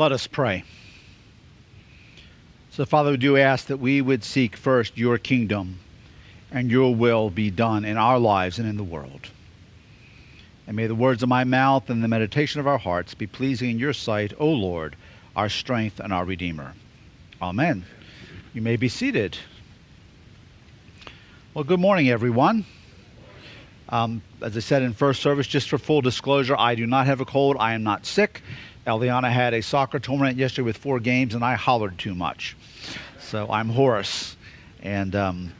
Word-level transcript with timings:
Let 0.00 0.12
us 0.12 0.26
pray. 0.26 0.64
So, 2.70 2.86
Father, 2.86 3.10
we 3.10 3.16
do 3.18 3.36
ask 3.36 3.66
that 3.66 3.76
we 3.76 4.00
would 4.00 4.24
seek 4.24 4.56
first 4.56 4.96
your 4.96 5.18
kingdom 5.18 5.78
and 6.50 6.70
your 6.70 6.94
will 6.94 7.28
be 7.28 7.50
done 7.50 7.84
in 7.84 7.98
our 7.98 8.18
lives 8.18 8.58
and 8.58 8.66
in 8.66 8.78
the 8.78 8.82
world. 8.82 9.28
And 10.66 10.74
may 10.74 10.86
the 10.86 10.94
words 10.94 11.22
of 11.22 11.28
my 11.28 11.44
mouth 11.44 11.90
and 11.90 12.02
the 12.02 12.08
meditation 12.08 12.60
of 12.60 12.66
our 12.66 12.78
hearts 12.78 13.12
be 13.12 13.26
pleasing 13.26 13.72
in 13.72 13.78
your 13.78 13.92
sight, 13.92 14.32
O 14.38 14.48
Lord, 14.48 14.96
our 15.36 15.50
strength 15.50 16.00
and 16.00 16.14
our 16.14 16.24
Redeemer. 16.24 16.72
Amen. 17.42 17.84
You 18.54 18.62
may 18.62 18.76
be 18.76 18.88
seated. 18.88 19.36
Well, 21.52 21.64
good 21.64 21.78
morning, 21.78 22.08
everyone. 22.08 22.64
Um, 23.90 24.22
as 24.40 24.56
I 24.56 24.60
said 24.60 24.82
in 24.82 24.94
first 24.94 25.20
service, 25.20 25.46
just 25.46 25.68
for 25.68 25.76
full 25.76 26.00
disclosure, 26.00 26.56
I 26.56 26.74
do 26.74 26.86
not 26.86 27.04
have 27.04 27.20
a 27.20 27.26
cold. 27.26 27.56
I 27.60 27.74
am 27.74 27.82
not 27.82 28.06
sick. 28.06 28.40
Eliana 28.86 29.30
had 29.30 29.54
a 29.54 29.62
soccer 29.62 29.98
tournament 29.98 30.36
yesterday 30.36 30.64
with 30.64 30.76
four 30.76 31.00
games, 31.00 31.34
and 31.34 31.44
I 31.44 31.54
hollered 31.54 31.98
too 31.98 32.14
much. 32.14 32.56
So 33.18 33.50
I'm 33.50 33.68
hoarse. 33.68 34.36
And 34.82 35.14
um, 35.14 35.52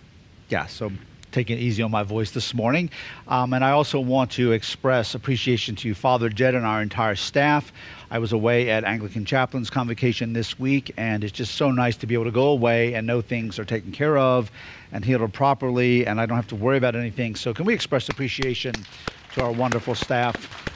yeah, 0.48 0.66
so 0.66 0.90
taking 1.30 1.58
it 1.58 1.60
easy 1.60 1.82
on 1.82 1.90
my 1.90 2.02
voice 2.02 2.30
this 2.32 2.54
morning. 2.54 2.90
Um, 3.28 3.52
and 3.52 3.64
I 3.64 3.70
also 3.70 4.00
want 4.00 4.32
to 4.32 4.52
express 4.52 5.14
appreciation 5.14 5.76
to 5.76 5.94
Father 5.94 6.28
Jed 6.28 6.54
and 6.54 6.66
our 6.66 6.82
entire 6.82 7.14
staff. 7.14 7.72
I 8.10 8.18
was 8.18 8.32
away 8.32 8.70
at 8.70 8.84
Anglican 8.84 9.24
Chaplain's 9.24 9.70
Convocation 9.70 10.32
this 10.32 10.58
week, 10.58 10.92
and 10.96 11.22
it's 11.22 11.32
just 11.32 11.54
so 11.54 11.70
nice 11.70 11.96
to 11.98 12.06
be 12.06 12.14
able 12.14 12.24
to 12.24 12.32
go 12.32 12.48
away 12.48 12.94
and 12.94 13.06
know 13.06 13.20
things 13.20 13.58
are 13.58 13.64
taken 13.64 13.92
care 13.92 14.18
of 14.18 14.50
and 14.92 15.04
handled 15.04 15.32
properly, 15.32 16.06
and 16.06 16.20
I 16.20 16.26
don't 16.26 16.36
have 16.36 16.48
to 16.48 16.56
worry 16.56 16.76
about 16.76 16.96
anything. 16.96 17.36
So, 17.36 17.54
can 17.54 17.64
we 17.64 17.74
express 17.74 18.08
appreciation 18.08 18.74
to 19.34 19.42
our 19.42 19.52
wonderful 19.52 19.94
staff? 19.94 20.66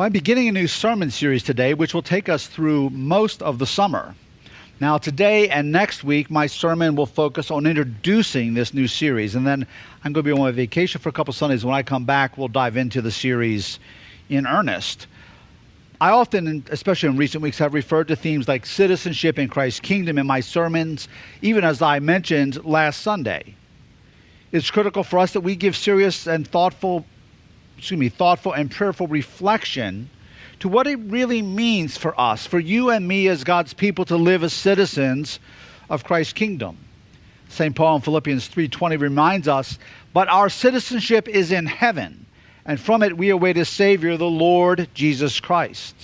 Well, 0.00 0.06
I'm 0.06 0.12
beginning 0.12 0.48
a 0.48 0.52
new 0.52 0.66
sermon 0.66 1.10
series 1.10 1.42
today, 1.42 1.74
which 1.74 1.92
will 1.92 2.00
take 2.00 2.30
us 2.30 2.46
through 2.46 2.88
most 2.88 3.42
of 3.42 3.58
the 3.58 3.66
summer. 3.66 4.14
Now, 4.80 4.96
today 4.96 5.50
and 5.50 5.70
next 5.70 6.04
week, 6.04 6.30
my 6.30 6.46
sermon 6.46 6.96
will 6.96 7.04
focus 7.04 7.50
on 7.50 7.66
introducing 7.66 8.54
this 8.54 8.72
new 8.72 8.88
series. 8.88 9.34
And 9.34 9.46
then 9.46 9.66
I'm 10.02 10.14
going 10.14 10.24
to 10.24 10.28
be 10.28 10.32
on 10.32 10.38
my 10.38 10.52
vacation 10.52 11.02
for 11.02 11.10
a 11.10 11.12
couple 11.12 11.34
Sundays. 11.34 11.66
When 11.66 11.74
I 11.74 11.82
come 11.82 12.06
back, 12.06 12.38
we'll 12.38 12.48
dive 12.48 12.78
into 12.78 13.02
the 13.02 13.10
series 13.10 13.78
in 14.30 14.46
earnest. 14.46 15.06
I 16.00 16.12
often, 16.12 16.64
especially 16.70 17.10
in 17.10 17.18
recent 17.18 17.42
weeks, 17.42 17.58
have 17.58 17.74
referred 17.74 18.08
to 18.08 18.16
themes 18.16 18.48
like 18.48 18.64
citizenship 18.64 19.38
in 19.38 19.50
Christ's 19.50 19.80
kingdom 19.80 20.16
in 20.16 20.26
my 20.26 20.40
sermons, 20.40 21.08
even 21.42 21.62
as 21.62 21.82
I 21.82 21.98
mentioned 21.98 22.64
last 22.64 23.02
Sunday. 23.02 23.54
It's 24.50 24.70
critical 24.70 25.04
for 25.04 25.18
us 25.18 25.34
that 25.34 25.42
we 25.42 25.56
give 25.56 25.76
serious 25.76 26.26
and 26.26 26.48
thoughtful, 26.48 27.04
excuse 27.80 27.98
me, 27.98 28.10
thoughtful 28.10 28.52
and 28.52 28.70
prayerful 28.70 29.06
reflection 29.06 30.10
to 30.58 30.68
what 30.68 30.86
it 30.86 30.98
really 31.06 31.40
means 31.40 31.96
for 31.96 32.18
us, 32.20 32.46
for 32.46 32.60
you 32.60 32.90
and 32.90 33.08
me 33.08 33.26
as 33.26 33.42
God's 33.42 33.72
people 33.72 34.04
to 34.04 34.16
live 34.18 34.44
as 34.44 34.52
citizens 34.52 35.40
of 35.88 36.04
Christ's 36.04 36.34
kingdom. 36.34 36.76
St. 37.48 37.74
Paul 37.74 37.96
in 37.96 38.02
Philippians 38.02 38.48
3:20 38.48 38.98
reminds 38.98 39.48
us, 39.48 39.78
"But 40.12 40.28
our 40.28 40.50
citizenship 40.50 41.26
is 41.26 41.50
in 41.50 41.64
heaven, 41.64 42.26
and 42.66 42.78
from 42.78 43.02
it 43.02 43.16
we 43.16 43.30
await 43.30 43.56
a 43.56 43.64
savior, 43.64 44.18
the 44.18 44.26
Lord 44.26 44.88
Jesus 44.92 45.40
Christ." 45.40 45.94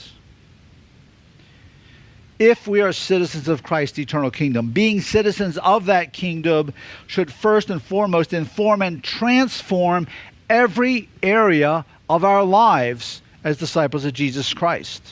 If 2.38 2.66
we 2.66 2.80
are 2.80 2.92
citizens 2.92 3.48
of 3.48 3.62
Christ's 3.62 3.98
eternal 3.98 4.30
kingdom, 4.30 4.70
being 4.70 5.02
citizens 5.02 5.58
of 5.58 5.84
that 5.86 6.14
kingdom 6.14 6.72
should 7.06 7.30
first 7.30 7.68
and 7.68 7.82
foremost 7.82 8.32
inform 8.32 8.80
and 8.80 9.04
transform 9.04 10.06
every 10.48 11.08
area 11.22 11.84
of 12.08 12.24
our 12.24 12.44
lives 12.44 13.22
as 13.44 13.56
disciples 13.56 14.04
of 14.04 14.12
Jesus 14.12 14.52
Christ. 14.54 15.02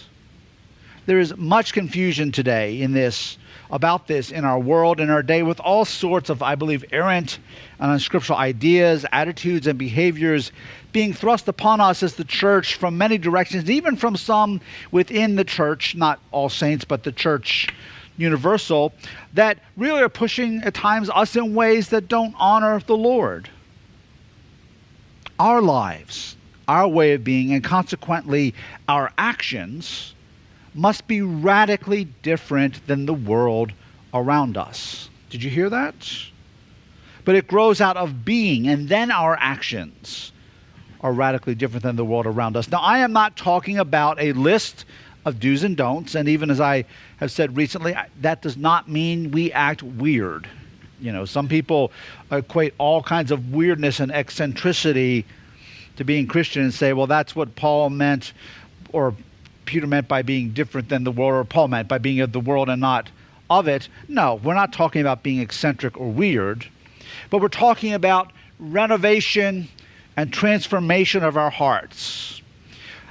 There 1.07 1.21
is 1.21 1.37
much 1.37 1.73
confusion 1.73 2.33
today 2.33 2.81
in 2.81 2.93
this 2.93 3.37
about 3.71 4.07
this 4.07 4.31
in 4.31 4.45
our 4.45 4.59
world 4.59 5.01
in 5.01 5.11
our 5.11 5.23
day 5.23 5.43
with 5.43 5.59
all 5.61 5.85
sorts 5.85 6.31
of 6.31 6.43
I 6.43 6.55
believe 6.55 6.85
errant 6.93 7.39
and 7.81 7.91
unscriptural 7.91 8.39
ideas, 8.39 9.05
attitudes 9.13 9.67
and 9.67 9.79
behaviors 9.79 10.53
being 10.93 11.13
thrust 11.13 11.49
upon 11.49 11.81
us 11.81 12.03
as 12.03 12.15
the 12.15 12.25
church 12.25 12.77
from 12.77 12.97
many 12.97 13.19
directions, 13.19 13.69
even 13.71 13.97
from 13.97 14.17
some 14.17 14.61
within 14.93 15.35
the 15.35 15.45
church, 15.45 15.97
not 15.97 16.21
all 16.31 16.49
saints, 16.49 16.85
but 16.85 17.03
the 17.03 17.13
church 17.13 17.69
universal, 18.17 18.93
that 19.33 19.59
really 19.77 20.03
are 20.03 20.09
pushing 20.09 20.63
at 20.63 20.73
times 20.73 21.11
us 21.11 21.35
in 21.35 21.55
ways 21.55 21.89
that 21.89 22.07
don't 22.07 22.35
honor 22.39 22.81
the 22.87 22.97
Lord. 22.97 23.51
Our 25.39 25.61
lives, 25.61 26.37
our 26.69 26.87
way 26.87 27.13
of 27.13 27.25
being, 27.25 27.53
and 27.53 27.63
consequently 27.63 28.55
our 28.89 29.13
actions 29.19 30.15
must 30.75 31.07
be 31.07 31.23
radically 31.23 32.05
different 32.23 32.87
than 32.87 33.07
the 33.07 33.15
world 33.15 33.73
around 34.13 34.57
us. 34.57 35.09
Did 35.31 35.43
you 35.43 35.51
hear 35.51 35.71
that? 35.71 35.95
But 37.25 37.35
it 37.35 37.49
grows 37.49 37.81
out 37.81 37.97
of 37.97 38.25
being, 38.25 38.69
and 38.69 38.89
then 38.89 39.11
our 39.11 39.37
actions 39.41 40.33
are 41.01 41.13
radically 41.13 41.55
different 41.55 41.83
than 41.83 41.97
the 41.97 42.05
world 42.05 42.27
around 42.27 42.57
us. 42.57 42.71
Now, 42.71 42.81
I 42.81 42.99
am 42.99 43.13
not 43.13 43.37
talking 43.37 43.79
about 43.79 44.21
a 44.21 44.33
list 44.33 44.85
of 45.25 45.41
do's 45.41 45.63
and 45.63 45.77
don'ts, 45.77 46.15
and 46.15 46.29
even 46.29 46.51
as 46.51 46.61
I 46.61 46.85
have 47.17 47.31
said 47.31 47.57
recently, 47.57 47.97
that 48.21 48.43
does 48.43 48.57
not 48.57 48.89
mean 48.89 49.31
we 49.31 49.53
act 49.53 49.83
weird. 49.83 50.49
You 51.05 51.13
know, 51.13 51.27
some 51.27 51.49
people 51.49 51.93
equate 52.33 52.73
all 52.79 53.03
kinds 53.03 53.31
of 53.31 53.53
weirdness 53.53 54.01
and 54.01 54.11
eccentricity 54.11 55.27
to 55.97 56.05
being 56.05 56.27
Christian 56.27 56.63
and 56.63 56.73
say, 56.73 56.95
well, 56.95 57.07
that's 57.07 57.37
what 57.37 57.55
Paul 57.57 57.91
meant 57.91 58.33
or 58.91 59.15
Peter 59.67 59.87
meant 59.87 60.09
by 60.09 60.23
being 60.23 60.51
different 60.53 60.89
than 60.89 61.05
the 61.05 61.13
world, 61.13 61.35
or 61.35 61.45
Paul 61.45 61.69
meant 61.69 61.89
by 61.89 61.99
being 61.99 62.21
of 62.21 62.33
the 62.33 62.41
world 62.41 62.71
and 62.71 62.81
not 62.81 63.11
of 63.51 63.69
it. 63.69 63.89
No, 64.09 64.37
we're 64.37 64.55
not 64.55 64.73
talking 64.73 65.03
about 65.03 65.23
being 65.23 65.41
eccentric 65.41 65.99
or 66.01 66.11
weird, 66.11 66.67
but 67.29 67.43
we're 67.43 67.49
talking 67.49 67.93
about 67.93 68.33
renovation 68.59 69.69
and 70.17 70.33
transformation 70.33 71.23
of 71.23 71.37
our 71.37 71.51
hearts. 71.51 72.41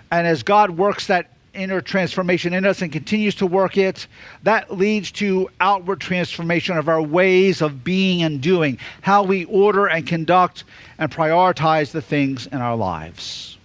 And 0.09 0.25
as 0.25 0.41
God 0.41 0.71
works 0.71 1.07
that 1.07 1.32
inner 1.53 1.81
transformation 1.81 2.53
in 2.53 2.65
us 2.65 2.81
and 2.81 2.91
continues 2.91 3.35
to 3.35 3.45
work 3.45 3.77
it, 3.77 4.07
that 4.43 4.71
leads 4.71 5.11
to 5.11 5.49
outward 5.59 5.99
transformation 5.99 6.77
of 6.77 6.89
our 6.89 7.01
ways 7.01 7.61
of 7.61 7.83
being 7.83 8.23
and 8.23 8.41
doing, 8.41 8.77
how 9.01 9.23
we 9.23 9.45
order 9.45 9.87
and 9.87 10.07
conduct 10.07 10.63
and 10.97 11.11
prioritize 11.11 11.91
the 11.91 12.01
things 12.01 12.47
in 12.47 12.57
our 12.57 12.75
lives. 12.75 13.57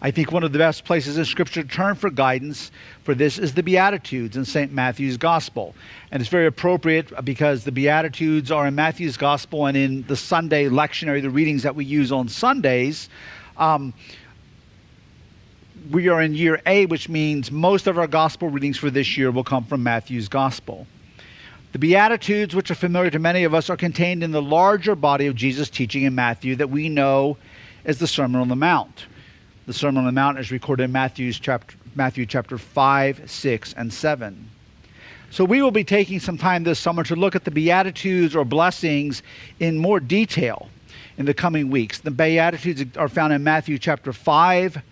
I 0.00 0.12
think 0.12 0.30
one 0.30 0.44
of 0.44 0.52
the 0.52 0.58
best 0.58 0.84
places 0.84 1.18
in 1.18 1.24
Scripture 1.24 1.62
to 1.62 1.68
turn 1.68 1.96
for 1.96 2.08
guidance 2.08 2.70
for 3.02 3.14
this 3.14 3.36
is 3.38 3.54
the 3.54 3.64
Beatitudes 3.64 4.36
in 4.36 4.44
St. 4.44 4.72
Matthew's 4.72 5.16
Gospel. 5.16 5.74
And 6.12 6.20
it's 6.20 6.30
very 6.30 6.46
appropriate 6.46 7.12
because 7.24 7.64
the 7.64 7.72
Beatitudes 7.72 8.52
are 8.52 8.68
in 8.68 8.76
Matthew's 8.76 9.16
Gospel 9.16 9.66
and 9.66 9.76
in 9.76 10.02
the 10.06 10.14
Sunday 10.14 10.68
lectionary, 10.68 11.20
the 11.20 11.30
readings 11.30 11.64
that 11.64 11.74
we 11.74 11.84
use 11.84 12.12
on 12.12 12.28
Sundays. 12.28 13.08
Um, 13.56 13.92
we 15.90 16.08
are 16.08 16.20
in 16.20 16.34
year 16.34 16.60
A, 16.66 16.86
which 16.86 17.08
means 17.08 17.50
most 17.50 17.86
of 17.86 17.98
our 17.98 18.06
gospel 18.06 18.48
readings 18.48 18.76
for 18.76 18.90
this 18.90 19.16
year 19.16 19.30
will 19.30 19.44
come 19.44 19.64
from 19.64 19.82
Matthew's 19.82 20.28
gospel. 20.28 20.86
The 21.72 21.78
Beatitudes, 21.78 22.54
which 22.54 22.70
are 22.70 22.74
familiar 22.74 23.10
to 23.10 23.18
many 23.18 23.44
of 23.44 23.54
us, 23.54 23.70
are 23.70 23.76
contained 23.76 24.22
in 24.22 24.30
the 24.30 24.42
larger 24.42 24.94
body 24.94 25.26
of 25.26 25.34
Jesus' 25.34 25.70
teaching 25.70 26.02
in 26.02 26.14
Matthew 26.14 26.56
that 26.56 26.70
we 26.70 26.88
know 26.88 27.36
as 27.84 27.98
the 27.98 28.06
Sermon 28.06 28.40
on 28.40 28.48
the 28.48 28.56
Mount. 28.56 29.06
The 29.66 29.72
Sermon 29.72 29.98
on 29.98 30.06
the 30.06 30.12
Mount 30.12 30.38
is 30.38 30.50
recorded 30.50 30.84
in 30.84 30.92
Matthew's 30.92 31.38
chapter, 31.38 31.76
Matthew 31.94 32.26
chapter 32.26 32.58
5, 32.58 33.30
6, 33.30 33.74
and 33.74 33.92
7. 33.92 34.50
So 35.30 35.44
we 35.44 35.60
will 35.60 35.70
be 35.70 35.84
taking 35.84 36.20
some 36.20 36.38
time 36.38 36.64
this 36.64 36.78
summer 36.78 37.04
to 37.04 37.16
look 37.16 37.36
at 37.36 37.44
the 37.44 37.50
Beatitudes 37.50 38.34
or 38.34 38.44
blessings 38.44 39.22
in 39.60 39.76
more 39.76 40.00
detail 40.00 40.68
in 41.18 41.26
the 41.26 41.34
coming 41.34 41.70
weeks. 41.70 41.98
The 41.98 42.10
Beatitudes 42.10 42.96
are 42.96 43.08
found 43.08 43.34
in 43.34 43.44
Matthew 43.44 43.78
chapter 43.78 44.12
5, 44.12 44.82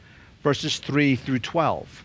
verses 0.42 0.78
3 0.78 1.16
through 1.16 1.40
12. 1.40 2.04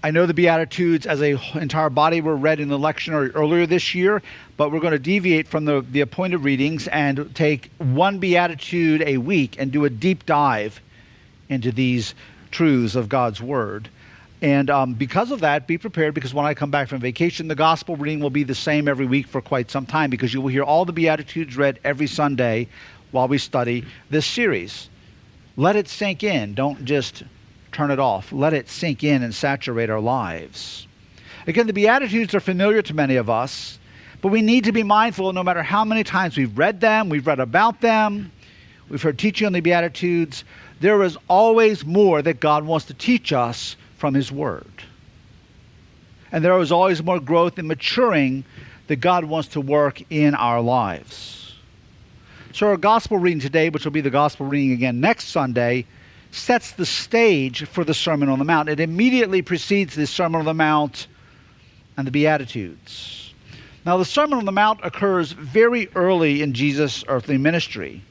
I 0.00 0.12
know 0.12 0.26
the 0.26 0.34
Beatitudes 0.34 1.06
as 1.06 1.20
an 1.20 1.40
entire 1.54 1.90
body 1.90 2.20
were 2.20 2.36
read 2.36 2.60
in 2.60 2.68
the 2.68 2.78
lectionary 2.78 3.32
earlier 3.34 3.66
this 3.66 3.94
year, 3.96 4.22
but 4.56 4.70
we're 4.70 4.80
going 4.80 4.92
to 4.92 4.98
deviate 4.98 5.48
from 5.48 5.64
the, 5.64 5.84
the 5.90 6.02
appointed 6.02 6.38
readings 6.38 6.86
and 6.88 7.34
take 7.34 7.70
one 7.78 8.18
Beatitude 8.18 9.02
a 9.02 9.18
week 9.18 9.56
and 9.58 9.72
do 9.72 9.84
a 9.84 9.90
deep 9.90 10.24
dive 10.24 10.80
into 11.48 11.72
these 11.72 12.14
truths 12.52 12.94
of 12.94 13.08
God's 13.08 13.42
Word. 13.42 13.88
And 14.40 14.70
um, 14.70 14.94
because 14.94 15.32
of 15.32 15.40
that, 15.40 15.66
be 15.66 15.78
prepared 15.78 16.14
because 16.14 16.32
when 16.32 16.46
I 16.46 16.54
come 16.54 16.70
back 16.70 16.88
from 16.88 17.00
vacation, 17.00 17.48
the 17.48 17.56
gospel 17.56 17.96
reading 17.96 18.20
will 18.20 18.30
be 18.30 18.44
the 18.44 18.54
same 18.54 18.86
every 18.86 19.06
week 19.06 19.26
for 19.26 19.40
quite 19.40 19.68
some 19.68 19.84
time 19.84 20.10
because 20.10 20.32
you 20.32 20.40
will 20.40 20.48
hear 20.48 20.62
all 20.62 20.84
the 20.84 20.92
Beatitudes 20.92 21.56
read 21.56 21.80
every 21.82 22.06
Sunday 22.06 22.68
while 23.10 23.26
we 23.26 23.38
study 23.38 23.84
this 24.10 24.26
series. 24.26 24.88
Let 25.58 25.74
it 25.74 25.88
sink 25.88 26.22
in. 26.22 26.54
Don't 26.54 26.84
just 26.84 27.24
turn 27.72 27.90
it 27.90 27.98
off. 27.98 28.30
Let 28.30 28.54
it 28.54 28.68
sink 28.68 29.02
in 29.02 29.24
and 29.24 29.34
saturate 29.34 29.90
our 29.90 29.98
lives. 29.98 30.86
Again, 31.48 31.66
the 31.66 31.72
Beatitudes 31.72 32.32
are 32.32 32.40
familiar 32.40 32.80
to 32.82 32.94
many 32.94 33.16
of 33.16 33.28
us, 33.28 33.80
but 34.22 34.28
we 34.28 34.40
need 34.40 34.64
to 34.64 34.72
be 34.72 34.84
mindful 34.84 35.32
no 35.32 35.42
matter 35.42 35.64
how 35.64 35.84
many 35.84 36.04
times 36.04 36.36
we've 36.36 36.56
read 36.56 36.80
them, 36.80 37.08
we've 37.08 37.26
read 37.26 37.40
about 37.40 37.80
them, 37.80 38.30
we've 38.88 39.02
heard 39.02 39.18
teaching 39.18 39.48
on 39.48 39.52
the 39.52 39.60
Beatitudes. 39.60 40.44
There 40.78 41.02
is 41.02 41.18
always 41.26 41.84
more 41.84 42.22
that 42.22 42.38
God 42.38 42.64
wants 42.64 42.86
to 42.86 42.94
teach 42.94 43.32
us 43.32 43.74
from 43.96 44.14
His 44.14 44.30
Word. 44.30 44.70
And 46.30 46.44
there 46.44 46.56
is 46.60 46.70
always 46.70 47.02
more 47.02 47.18
growth 47.18 47.58
and 47.58 47.66
maturing 47.66 48.44
that 48.86 48.96
God 48.96 49.24
wants 49.24 49.48
to 49.48 49.60
work 49.60 50.02
in 50.08 50.36
our 50.36 50.60
lives. 50.60 51.37
So, 52.58 52.66
our 52.66 52.76
gospel 52.76 53.18
reading 53.18 53.38
today, 53.38 53.70
which 53.70 53.84
will 53.84 53.92
be 53.92 54.00
the 54.00 54.10
gospel 54.10 54.44
reading 54.44 54.72
again 54.72 54.98
next 54.98 55.28
Sunday, 55.28 55.84
sets 56.32 56.72
the 56.72 56.84
stage 56.84 57.64
for 57.68 57.84
the 57.84 57.94
Sermon 57.94 58.28
on 58.28 58.40
the 58.40 58.44
Mount. 58.44 58.68
It 58.68 58.80
immediately 58.80 59.42
precedes 59.42 59.94
the 59.94 60.08
Sermon 60.08 60.40
on 60.40 60.44
the 60.44 60.54
Mount 60.54 61.06
and 61.96 62.04
the 62.04 62.10
Beatitudes. 62.10 63.32
Now, 63.86 63.96
the 63.96 64.04
Sermon 64.04 64.40
on 64.40 64.44
the 64.44 64.50
Mount 64.50 64.80
occurs 64.82 65.30
very 65.30 65.88
early 65.94 66.42
in 66.42 66.52
Jesus' 66.52 67.04
earthly 67.06 67.38
ministry. 67.38 68.02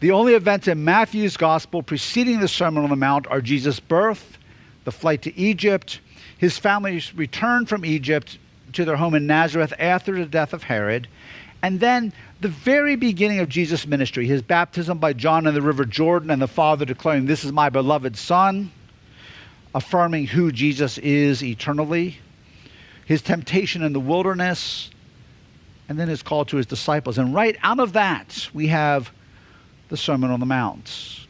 The 0.00 0.10
only 0.10 0.34
events 0.34 0.68
in 0.68 0.84
Matthew's 0.84 1.38
gospel 1.38 1.82
preceding 1.82 2.40
the 2.40 2.46
Sermon 2.48 2.84
on 2.84 2.90
the 2.90 2.96
Mount 2.96 3.26
are 3.28 3.40
Jesus' 3.40 3.80
birth, 3.80 4.36
the 4.84 4.92
flight 4.92 5.22
to 5.22 5.34
Egypt, 5.34 6.00
his 6.36 6.58
family's 6.58 7.14
return 7.14 7.64
from 7.64 7.86
Egypt 7.86 8.36
to 8.74 8.84
their 8.84 8.96
home 8.96 9.14
in 9.14 9.26
Nazareth 9.26 9.72
after 9.78 10.12
the 10.12 10.26
death 10.26 10.52
of 10.52 10.64
Herod, 10.64 11.08
and 11.62 11.80
then 11.80 12.12
the 12.40 12.48
very 12.48 12.96
beginning 12.96 13.40
of 13.40 13.48
Jesus' 13.48 13.86
ministry, 13.86 14.26
his 14.26 14.42
baptism 14.42 14.98
by 14.98 15.12
John 15.12 15.46
in 15.46 15.54
the 15.54 15.62
River 15.62 15.84
Jordan, 15.84 16.30
and 16.30 16.40
the 16.40 16.48
Father 16.48 16.84
declaring, 16.84 17.26
This 17.26 17.44
is 17.44 17.52
my 17.52 17.68
beloved 17.68 18.16
Son, 18.16 18.70
affirming 19.74 20.26
who 20.26 20.52
Jesus 20.52 20.98
is 20.98 21.42
eternally, 21.42 22.18
his 23.06 23.22
temptation 23.22 23.82
in 23.82 23.92
the 23.92 24.00
wilderness, 24.00 24.90
and 25.88 25.98
then 25.98 26.08
his 26.08 26.22
call 26.22 26.44
to 26.44 26.56
his 26.56 26.66
disciples. 26.66 27.18
And 27.18 27.34
right 27.34 27.56
out 27.62 27.80
of 27.80 27.94
that, 27.94 28.48
we 28.54 28.68
have 28.68 29.10
the 29.88 29.96
Sermon 29.96 30.30
on 30.30 30.40
the 30.40 30.46
Mount. 30.46 31.26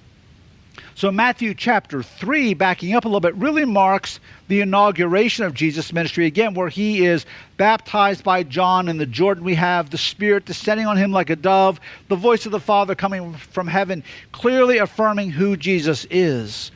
So, 0.99 1.13
Matthew 1.13 1.55
chapter 1.55 2.03
3, 2.03 2.55
backing 2.55 2.93
up 2.97 3.05
a 3.05 3.09
little 3.09 3.21
bit, 3.21 3.37
really 3.37 3.65
marks 3.65 4.19
the 4.49 4.63
inauguration 4.63 5.45
of 5.45 5.55
Jesus' 5.55 5.93
ministry 5.93 6.27
again, 6.27 6.55
where 6.55 6.69
he 6.69 7.07
is 7.07 7.25
baptized 7.57 8.25
by 8.25 8.43
John 8.43 8.89
in 8.89 8.99
the 8.99 9.07
Jordan. 9.07 9.45
We 9.45 9.55
have 9.55 9.91
the 9.91 9.97
Spirit 9.97 10.45
descending 10.45 10.89
on 10.89 10.97
him 10.97 11.13
like 11.13 11.31
a 11.31 11.37
dove, 11.37 11.79
the 12.09 12.17
voice 12.17 12.47
of 12.47 12.51
the 12.51 12.59
Father 12.59 12.97
coming 12.97 13.33
from 13.33 13.69
heaven, 13.69 14.03
clearly 14.33 14.79
affirming 14.79 15.31
who 15.31 15.57
Jesus 15.57 16.05
is. 16.11 16.73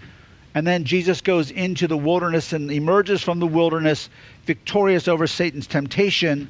And 0.54 0.64
then 0.64 0.84
Jesus 0.84 1.20
goes 1.20 1.50
into 1.50 1.88
the 1.88 1.98
wilderness 1.98 2.52
and 2.52 2.70
emerges 2.70 3.22
from 3.22 3.40
the 3.40 3.48
wilderness 3.48 4.08
victorious 4.46 5.08
over 5.08 5.26
Satan's 5.26 5.66
temptation 5.66 6.48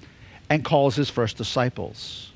and 0.50 0.62
calls 0.62 0.94
his 0.94 1.08
first 1.08 1.38
disciples. 1.38 2.32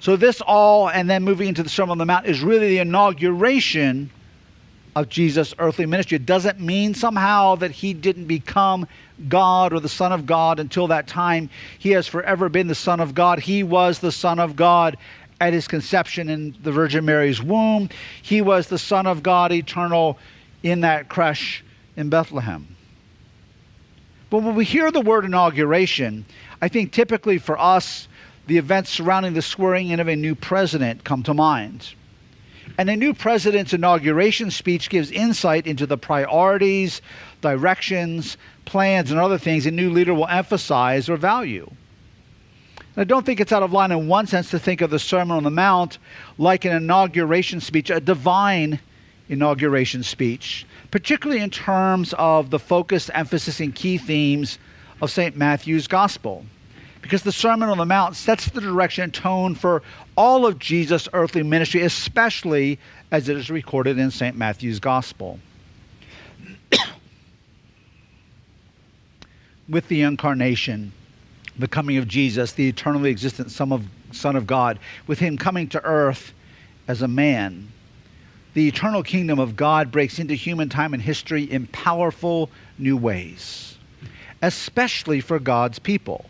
So, 0.00 0.16
this 0.16 0.40
all, 0.40 0.88
and 0.88 1.10
then 1.10 1.22
moving 1.22 1.48
into 1.48 1.62
the 1.62 1.68
Sermon 1.68 1.90
on 1.90 1.98
the 1.98 2.06
Mount, 2.06 2.24
is 2.24 2.40
really 2.40 2.68
the 2.68 2.78
inauguration 2.78 4.10
of 4.98 5.08
Jesus' 5.08 5.54
earthly 5.58 5.86
ministry. 5.86 6.16
It 6.16 6.26
doesn't 6.26 6.60
mean 6.60 6.92
somehow 6.92 7.54
that 7.56 7.70
he 7.70 7.94
didn't 7.94 8.26
become 8.26 8.86
God 9.28 9.72
or 9.72 9.80
the 9.80 9.88
Son 9.88 10.12
of 10.12 10.26
God 10.26 10.58
until 10.58 10.88
that 10.88 11.06
time. 11.06 11.50
He 11.78 11.90
has 11.90 12.08
forever 12.08 12.48
been 12.48 12.66
the 12.66 12.74
Son 12.74 12.98
of 13.00 13.14
God. 13.14 13.38
He 13.38 13.62
was 13.62 14.00
the 14.00 14.12
Son 14.12 14.38
of 14.38 14.56
God 14.56 14.96
at 15.40 15.52
his 15.52 15.68
conception 15.68 16.28
in 16.28 16.56
the 16.62 16.72
Virgin 16.72 17.04
Mary's 17.04 17.40
womb. 17.40 17.88
He 18.22 18.42
was 18.42 18.66
the 18.66 18.78
Son 18.78 19.06
of 19.06 19.22
God 19.22 19.52
eternal 19.52 20.18
in 20.64 20.80
that 20.80 21.08
creche 21.08 21.64
in 21.96 22.08
Bethlehem. 22.08 22.66
But 24.30 24.42
when 24.42 24.56
we 24.56 24.64
hear 24.64 24.90
the 24.90 25.00
word 25.00 25.24
inauguration, 25.24 26.26
I 26.60 26.68
think 26.68 26.92
typically 26.92 27.38
for 27.38 27.58
us, 27.58 28.08
the 28.48 28.58
events 28.58 28.90
surrounding 28.90 29.34
the 29.34 29.42
swearing 29.42 29.90
in 29.90 30.00
of 30.00 30.08
a 30.08 30.16
new 30.16 30.34
president 30.34 31.04
come 31.04 31.22
to 31.22 31.34
mind. 31.34 31.94
And 32.78 32.88
a 32.88 32.96
new 32.96 33.12
president's 33.12 33.72
inauguration 33.72 34.52
speech 34.52 34.88
gives 34.88 35.10
insight 35.10 35.66
into 35.66 35.84
the 35.84 35.98
priorities, 35.98 37.02
directions, 37.40 38.36
plans, 38.66 39.10
and 39.10 39.18
other 39.18 39.36
things 39.36 39.66
a 39.66 39.72
new 39.72 39.90
leader 39.90 40.14
will 40.14 40.28
emphasize 40.28 41.08
or 41.08 41.16
value. 41.16 41.68
And 42.78 43.02
I 43.02 43.04
don't 43.04 43.26
think 43.26 43.40
it's 43.40 43.50
out 43.50 43.64
of 43.64 43.72
line 43.72 43.90
in 43.90 44.06
one 44.06 44.28
sense 44.28 44.50
to 44.50 44.60
think 44.60 44.80
of 44.80 44.90
the 44.90 45.00
Sermon 45.00 45.36
on 45.36 45.42
the 45.42 45.50
Mount 45.50 45.98
like 46.38 46.64
an 46.64 46.72
inauguration 46.72 47.60
speech, 47.60 47.90
a 47.90 47.98
divine 47.98 48.78
inauguration 49.28 50.04
speech, 50.04 50.64
particularly 50.92 51.42
in 51.42 51.50
terms 51.50 52.14
of 52.16 52.50
the 52.50 52.60
focus, 52.60 53.10
emphasis, 53.12 53.58
and 53.58 53.74
key 53.74 53.98
themes 53.98 54.60
of 55.02 55.10
St. 55.10 55.36
Matthew's 55.36 55.88
Gospel 55.88 56.46
because 57.02 57.22
the 57.22 57.32
Sermon 57.32 57.68
on 57.68 57.78
the 57.78 57.84
Mount 57.84 58.16
sets 58.16 58.48
the 58.48 58.60
direction 58.60 59.04
and 59.04 59.14
tone 59.14 59.54
for 59.54 59.82
all 60.16 60.46
of 60.46 60.58
Jesus' 60.58 61.08
earthly 61.12 61.42
ministry, 61.42 61.82
especially 61.82 62.78
as 63.10 63.28
it 63.28 63.36
is 63.36 63.50
recorded 63.50 63.98
in 63.98 64.10
St. 64.10 64.36
Matthew's 64.36 64.80
Gospel. 64.80 65.38
With 69.68 69.88
the 69.88 70.02
incarnation, 70.02 70.92
the 71.58 71.68
coming 71.68 71.96
of 71.98 72.08
Jesus, 72.08 72.52
the 72.52 72.68
eternally 72.68 73.10
existent 73.10 73.50
Son 73.50 73.72
of, 73.72 73.86
Son 74.12 74.36
of 74.36 74.46
God, 74.46 74.78
with 75.06 75.18
him 75.18 75.36
coming 75.36 75.68
to 75.68 75.84
earth 75.84 76.32
as 76.86 77.02
a 77.02 77.08
man, 77.08 77.68
the 78.54 78.66
eternal 78.66 79.02
kingdom 79.02 79.38
of 79.38 79.56
God 79.56 79.92
breaks 79.92 80.18
into 80.18 80.34
human 80.34 80.68
time 80.68 80.94
and 80.94 81.02
history 81.02 81.44
in 81.44 81.66
powerful 81.68 82.50
new 82.78 82.96
ways, 82.96 83.76
especially 84.42 85.20
for 85.20 85.38
God's 85.38 85.78
people 85.78 86.24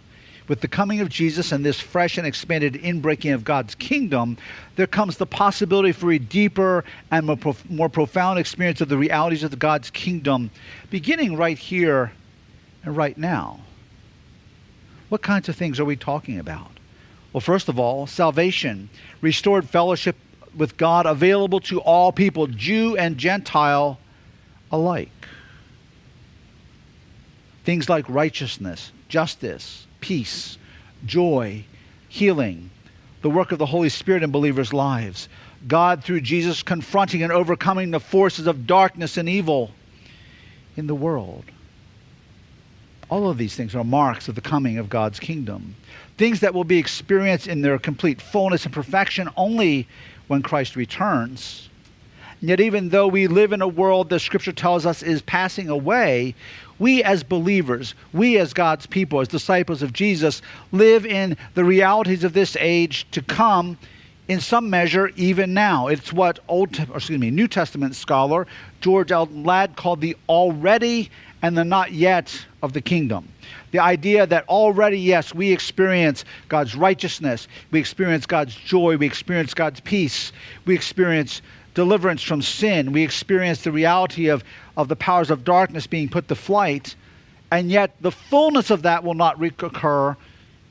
with 0.48 0.62
the 0.62 0.68
coming 0.68 1.00
of 1.00 1.10
Jesus 1.10 1.52
and 1.52 1.64
this 1.64 1.78
fresh 1.78 2.16
and 2.16 2.26
expanded 2.26 2.74
inbreaking 2.74 3.34
of 3.34 3.44
God's 3.44 3.74
kingdom, 3.74 4.38
there 4.76 4.86
comes 4.86 5.18
the 5.18 5.26
possibility 5.26 5.92
for 5.92 6.10
a 6.10 6.18
deeper 6.18 6.84
and 7.10 7.26
more, 7.26 7.36
prof- 7.36 7.70
more 7.70 7.90
profound 7.90 8.38
experience 8.38 8.80
of 8.80 8.88
the 8.88 8.96
realities 8.96 9.44
of 9.44 9.58
God's 9.58 9.90
kingdom, 9.90 10.50
beginning 10.90 11.36
right 11.36 11.58
here 11.58 12.12
and 12.82 12.96
right 12.96 13.16
now. 13.16 13.60
What 15.10 15.22
kinds 15.22 15.48
of 15.48 15.56
things 15.56 15.78
are 15.78 15.84
we 15.84 15.96
talking 15.96 16.38
about? 16.38 16.70
Well, 17.32 17.40
first 17.42 17.68
of 17.68 17.78
all, 17.78 18.06
salvation, 18.06 18.88
restored 19.20 19.68
fellowship 19.68 20.16
with 20.56 20.76
God 20.78 21.04
available 21.04 21.60
to 21.60 21.80
all 21.80 22.10
people, 22.10 22.46
Jew 22.46 22.96
and 22.96 23.18
Gentile 23.18 23.98
alike. 24.72 25.10
Things 27.64 27.88
like 27.88 28.08
righteousness, 28.08 28.92
justice, 29.08 29.86
peace, 30.00 30.58
joy, 31.06 31.64
healing, 32.08 32.70
the 33.22 33.30
work 33.30 33.52
of 33.52 33.58
the 33.58 33.66
Holy 33.66 33.88
Spirit 33.88 34.22
in 34.22 34.30
believers' 34.30 34.72
lives. 34.72 35.28
God, 35.66 36.04
through 36.04 36.20
Jesus, 36.20 36.62
confronting 36.62 37.22
and 37.22 37.32
overcoming 37.32 37.90
the 37.90 38.00
forces 38.00 38.46
of 38.46 38.66
darkness 38.66 39.16
and 39.16 39.28
evil 39.28 39.72
in 40.76 40.86
the 40.86 40.94
world. 40.94 41.44
All 43.10 43.28
of 43.28 43.38
these 43.38 43.56
things 43.56 43.74
are 43.74 43.84
marks 43.84 44.28
of 44.28 44.34
the 44.34 44.40
coming 44.40 44.78
of 44.78 44.88
God's 44.88 45.18
kingdom. 45.18 45.74
Things 46.16 46.40
that 46.40 46.54
will 46.54 46.64
be 46.64 46.78
experienced 46.78 47.48
in 47.48 47.62
their 47.62 47.78
complete 47.78 48.20
fullness 48.20 48.64
and 48.64 48.74
perfection 48.74 49.28
only 49.36 49.88
when 50.28 50.42
Christ 50.42 50.76
returns. 50.76 51.68
Yet, 52.40 52.60
even 52.60 52.90
though 52.90 53.08
we 53.08 53.26
live 53.26 53.52
in 53.52 53.62
a 53.62 53.68
world 53.68 54.10
that 54.10 54.20
Scripture 54.20 54.52
tells 54.52 54.86
us 54.86 55.02
is 55.02 55.22
passing 55.22 55.68
away, 55.68 56.34
we 56.78 57.02
as 57.02 57.24
believers, 57.24 57.94
we 58.12 58.38
as 58.38 58.52
God's 58.52 58.86
people, 58.86 59.20
as 59.20 59.28
disciples 59.28 59.82
of 59.82 59.92
Jesus, 59.92 60.40
live 60.70 61.04
in 61.04 61.36
the 61.54 61.64
realities 61.64 62.22
of 62.22 62.34
this 62.34 62.56
age 62.60 63.10
to 63.10 63.22
come 63.22 63.76
in 64.28 64.40
some 64.40 64.70
measure 64.70 65.10
even 65.16 65.52
now. 65.52 65.88
It's 65.88 66.12
what 66.12 66.38
Old, 66.48 66.78
excuse 66.78 67.18
me, 67.18 67.30
New 67.30 67.48
Testament 67.48 67.96
scholar 67.96 68.46
George 68.80 69.10
Eldon 69.10 69.42
Ladd 69.42 69.74
called 69.76 70.00
the 70.00 70.16
already 70.28 71.10
and 71.42 71.56
the 71.56 71.64
not 71.64 71.92
yet 71.92 72.46
of 72.62 72.72
the 72.72 72.80
kingdom. 72.80 73.28
The 73.70 73.78
idea 73.78 74.26
that 74.26 74.48
already, 74.48 74.98
yes, 74.98 75.34
we 75.34 75.52
experience 75.52 76.24
God's 76.48 76.74
righteousness, 76.74 77.48
we 77.70 77.80
experience 77.80 78.26
God's 78.26 78.54
joy, 78.54 78.96
we 78.96 79.06
experience 79.06 79.54
God's 79.54 79.80
peace, 79.80 80.32
we 80.64 80.74
experience 80.74 81.42
deliverance 81.78 82.24
from 82.24 82.42
sin. 82.42 82.90
We 82.90 83.04
experience 83.04 83.62
the 83.62 83.70
reality 83.70 84.26
of, 84.26 84.42
of 84.76 84.88
the 84.88 84.96
powers 84.96 85.30
of 85.30 85.44
darkness 85.44 85.86
being 85.86 86.08
put 86.08 86.26
to 86.26 86.34
flight. 86.34 86.96
And 87.52 87.70
yet, 87.70 87.94
the 88.00 88.10
fullness 88.10 88.70
of 88.70 88.82
that 88.82 89.04
will 89.04 89.14
not 89.14 89.38
recur 89.38 90.16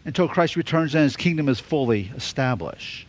until 0.03 0.27
Christ 0.27 0.57
returns 0.57 0.95
and 0.95 1.03
his 1.05 1.15
kingdom 1.15 1.47
is 1.47 1.61
fully 1.61 2.11
established. 2.17 3.07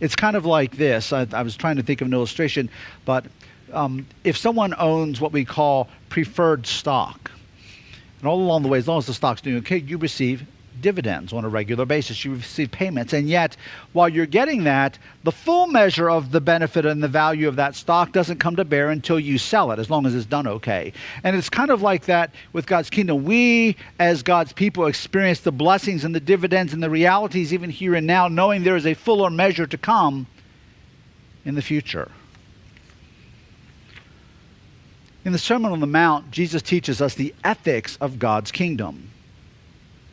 It's 0.00 0.14
kind 0.14 0.36
of 0.36 0.44
like 0.44 0.76
this. 0.76 1.14
I, 1.14 1.26
I 1.32 1.40
was 1.40 1.56
trying 1.56 1.76
to 1.76 1.82
think 1.82 2.02
of 2.02 2.08
an 2.08 2.12
illustration, 2.12 2.68
but 3.06 3.24
um, 3.72 4.06
if 4.24 4.36
someone 4.36 4.74
owns 4.78 5.18
what 5.18 5.32
we 5.32 5.46
call 5.46 5.88
preferred 6.10 6.66
stock, 6.66 7.30
and 8.18 8.28
all 8.28 8.38
along 8.38 8.64
the 8.64 8.68
way, 8.68 8.76
as 8.76 8.86
long 8.86 8.98
as 8.98 9.06
the 9.06 9.14
stock's 9.14 9.40
doing 9.40 9.56
okay, 9.56 9.78
you 9.78 9.96
receive 9.96 10.46
dividends 10.80 11.32
on 11.32 11.44
a 11.44 11.48
regular 11.48 11.84
basis. 11.84 12.24
You 12.24 12.34
receive 12.34 12.70
payments. 12.70 13.12
And 13.12 13.28
yet, 13.28 13.56
while 13.92 14.08
you're 14.08 14.26
getting 14.26 14.64
that, 14.64 14.98
the 15.24 15.32
full 15.32 15.66
measure 15.66 16.10
of 16.10 16.30
the 16.30 16.40
benefit 16.40 16.86
and 16.86 17.02
the 17.02 17.08
value 17.08 17.48
of 17.48 17.56
that 17.56 17.74
stock 17.74 18.12
doesn't 18.12 18.38
come 18.38 18.56
to 18.56 18.64
bear 18.64 18.90
until 18.90 19.18
you 19.18 19.38
sell 19.38 19.70
it, 19.72 19.78
as 19.78 19.90
long 19.90 20.06
as 20.06 20.14
it's 20.14 20.26
done 20.26 20.46
okay. 20.46 20.92
And 21.24 21.36
it's 21.36 21.50
kind 21.50 21.70
of 21.70 21.82
like 21.82 22.06
that 22.06 22.32
with 22.52 22.66
God's 22.66 22.90
kingdom. 22.90 23.24
We, 23.24 23.76
as 23.98 24.22
God's 24.22 24.52
people, 24.52 24.86
experience 24.86 25.40
the 25.40 25.52
blessings 25.52 26.04
and 26.04 26.14
the 26.14 26.20
dividends 26.20 26.72
and 26.72 26.82
the 26.82 26.90
realities 26.90 27.52
even 27.52 27.70
here 27.70 27.94
and 27.94 28.06
now, 28.06 28.28
knowing 28.28 28.62
there 28.62 28.76
is 28.76 28.86
a 28.86 28.94
fuller 28.94 29.30
measure 29.30 29.66
to 29.66 29.78
come 29.78 30.26
in 31.44 31.54
the 31.54 31.62
future. 31.62 32.10
In 35.24 35.32
the 35.32 35.38
Sermon 35.38 35.72
on 35.72 35.80
the 35.80 35.86
Mount, 35.86 36.30
Jesus 36.30 36.62
teaches 36.62 37.02
us 37.02 37.14
the 37.14 37.34
ethics 37.44 37.98
of 38.00 38.18
God's 38.18 38.50
kingdom. 38.50 39.10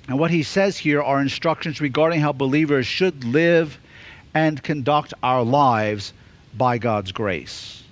And 0.07 0.19
what 0.19 0.31
he 0.31 0.43
says 0.43 0.77
here 0.77 1.01
are 1.01 1.21
instructions 1.21 1.81
regarding 1.81 2.21
how 2.21 2.31
believers 2.31 2.85
should 2.85 3.24
live 3.24 3.79
and 4.33 4.62
conduct 4.62 5.13
our 5.24 5.43
lives 5.43 6.13
by 6.55 6.77
God's 6.77 7.12
grace. 7.12 7.83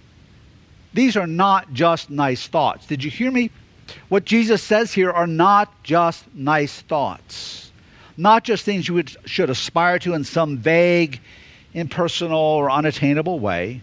These 0.94 1.18
are 1.18 1.28
not 1.28 1.74
just 1.74 2.10
nice 2.10 2.48
thoughts. 2.48 2.86
Did 2.86 3.04
you 3.04 3.10
hear 3.10 3.32
me? 3.32 3.50
What 4.10 4.26
Jesus 4.26 4.62
says 4.62 4.94
here 4.94 5.12
are 5.12 5.28
not 5.28 5.84
just 5.84 6.24
nice 6.36 6.82
thoughts, 6.82 7.72
not 8.16 8.44
just 8.44 8.64
things 8.64 8.88
you 8.88 8.94
would, 8.94 9.16
should 9.26 9.50
aspire 9.50 9.98
to 10.00 10.14
in 10.14 10.24
some 10.24 10.58
vague, 10.58 11.20
impersonal, 11.74 12.38
or 12.38 12.70
unattainable 12.70 13.40
way. 13.40 13.82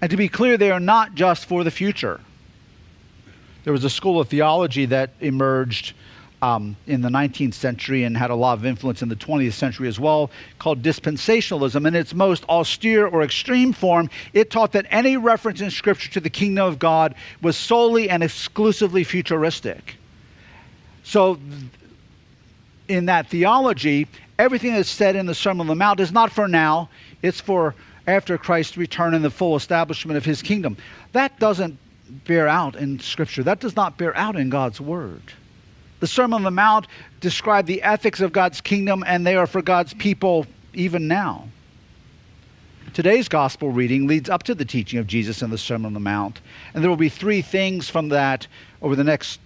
And 0.00 0.10
to 0.10 0.16
be 0.16 0.28
clear, 0.28 0.56
they 0.56 0.70
are 0.70 0.80
not 0.80 1.14
just 1.14 1.46
for 1.46 1.62
the 1.62 1.70
future. 1.70 2.20
There 3.64 3.72
was 3.72 3.84
a 3.84 3.90
school 3.90 4.18
of 4.18 4.28
theology 4.28 4.86
that 4.86 5.10
emerged 5.20 5.94
um, 6.42 6.76
in 6.88 7.00
the 7.00 7.08
19th 7.08 7.54
century 7.54 8.02
and 8.02 8.16
had 8.16 8.30
a 8.30 8.34
lot 8.34 8.58
of 8.58 8.66
influence 8.66 9.00
in 9.00 9.08
the 9.08 9.16
20th 9.16 9.52
century 9.52 9.86
as 9.86 10.00
well, 10.00 10.30
called 10.58 10.82
dispensationalism. 10.82 11.86
In 11.86 11.94
its 11.94 12.12
most 12.12 12.44
austere 12.48 13.06
or 13.06 13.22
extreme 13.22 13.72
form, 13.72 14.10
it 14.32 14.50
taught 14.50 14.72
that 14.72 14.86
any 14.90 15.16
reference 15.16 15.60
in 15.60 15.70
Scripture 15.70 16.10
to 16.10 16.20
the 16.20 16.28
kingdom 16.28 16.66
of 16.66 16.80
God 16.80 17.14
was 17.40 17.56
solely 17.56 18.10
and 18.10 18.22
exclusively 18.24 19.04
futuristic. 19.04 19.96
So, 21.04 21.38
in 22.88 23.06
that 23.06 23.28
theology, 23.28 24.08
everything 24.38 24.74
that's 24.74 24.88
said 24.88 25.14
in 25.14 25.26
the 25.26 25.34
Sermon 25.34 25.62
on 25.62 25.66
the 25.68 25.74
Mount 25.76 26.00
is 26.00 26.10
not 26.10 26.32
for 26.32 26.48
now, 26.48 26.90
it's 27.22 27.40
for 27.40 27.76
after 28.08 28.36
Christ's 28.36 28.76
return 28.76 29.14
and 29.14 29.24
the 29.24 29.30
full 29.30 29.54
establishment 29.54 30.16
of 30.16 30.24
his 30.24 30.42
kingdom. 30.42 30.76
That 31.12 31.38
doesn't 31.38 31.78
bear 32.26 32.48
out 32.48 32.74
in 32.74 32.98
Scripture, 32.98 33.44
that 33.44 33.60
does 33.60 33.76
not 33.76 33.96
bear 33.96 34.16
out 34.16 34.34
in 34.34 34.50
God's 34.50 34.80
Word. 34.80 35.22
The 36.02 36.08
Sermon 36.08 36.34
on 36.38 36.42
the 36.42 36.50
Mount 36.50 36.88
describe 37.20 37.66
the 37.66 37.80
ethics 37.80 38.20
of 38.20 38.32
God's 38.32 38.60
kingdom, 38.60 39.04
and 39.06 39.24
they 39.24 39.36
are 39.36 39.46
for 39.46 39.62
God's 39.62 39.94
people 39.94 40.48
even 40.74 41.06
now. 41.06 41.46
Today's 42.92 43.28
gospel 43.28 43.70
reading 43.70 44.08
leads 44.08 44.28
up 44.28 44.42
to 44.42 44.54
the 44.56 44.64
teaching 44.64 44.98
of 44.98 45.06
Jesus 45.06 45.42
in 45.42 45.50
the 45.50 45.58
Sermon 45.58 45.86
on 45.86 45.94
the 45.94 46.00
Mount, 46.00 46.40
and 46.74 46.82
there 46.82 46.90
will 46.90 46.96
be 46.96 47.08
three 47.08 47.40
things 47.40 47.88
from 47.88 48.08
that 48.08 48.48
over 48.82 48.96
the 48.96 49.04
next 49.04 49.38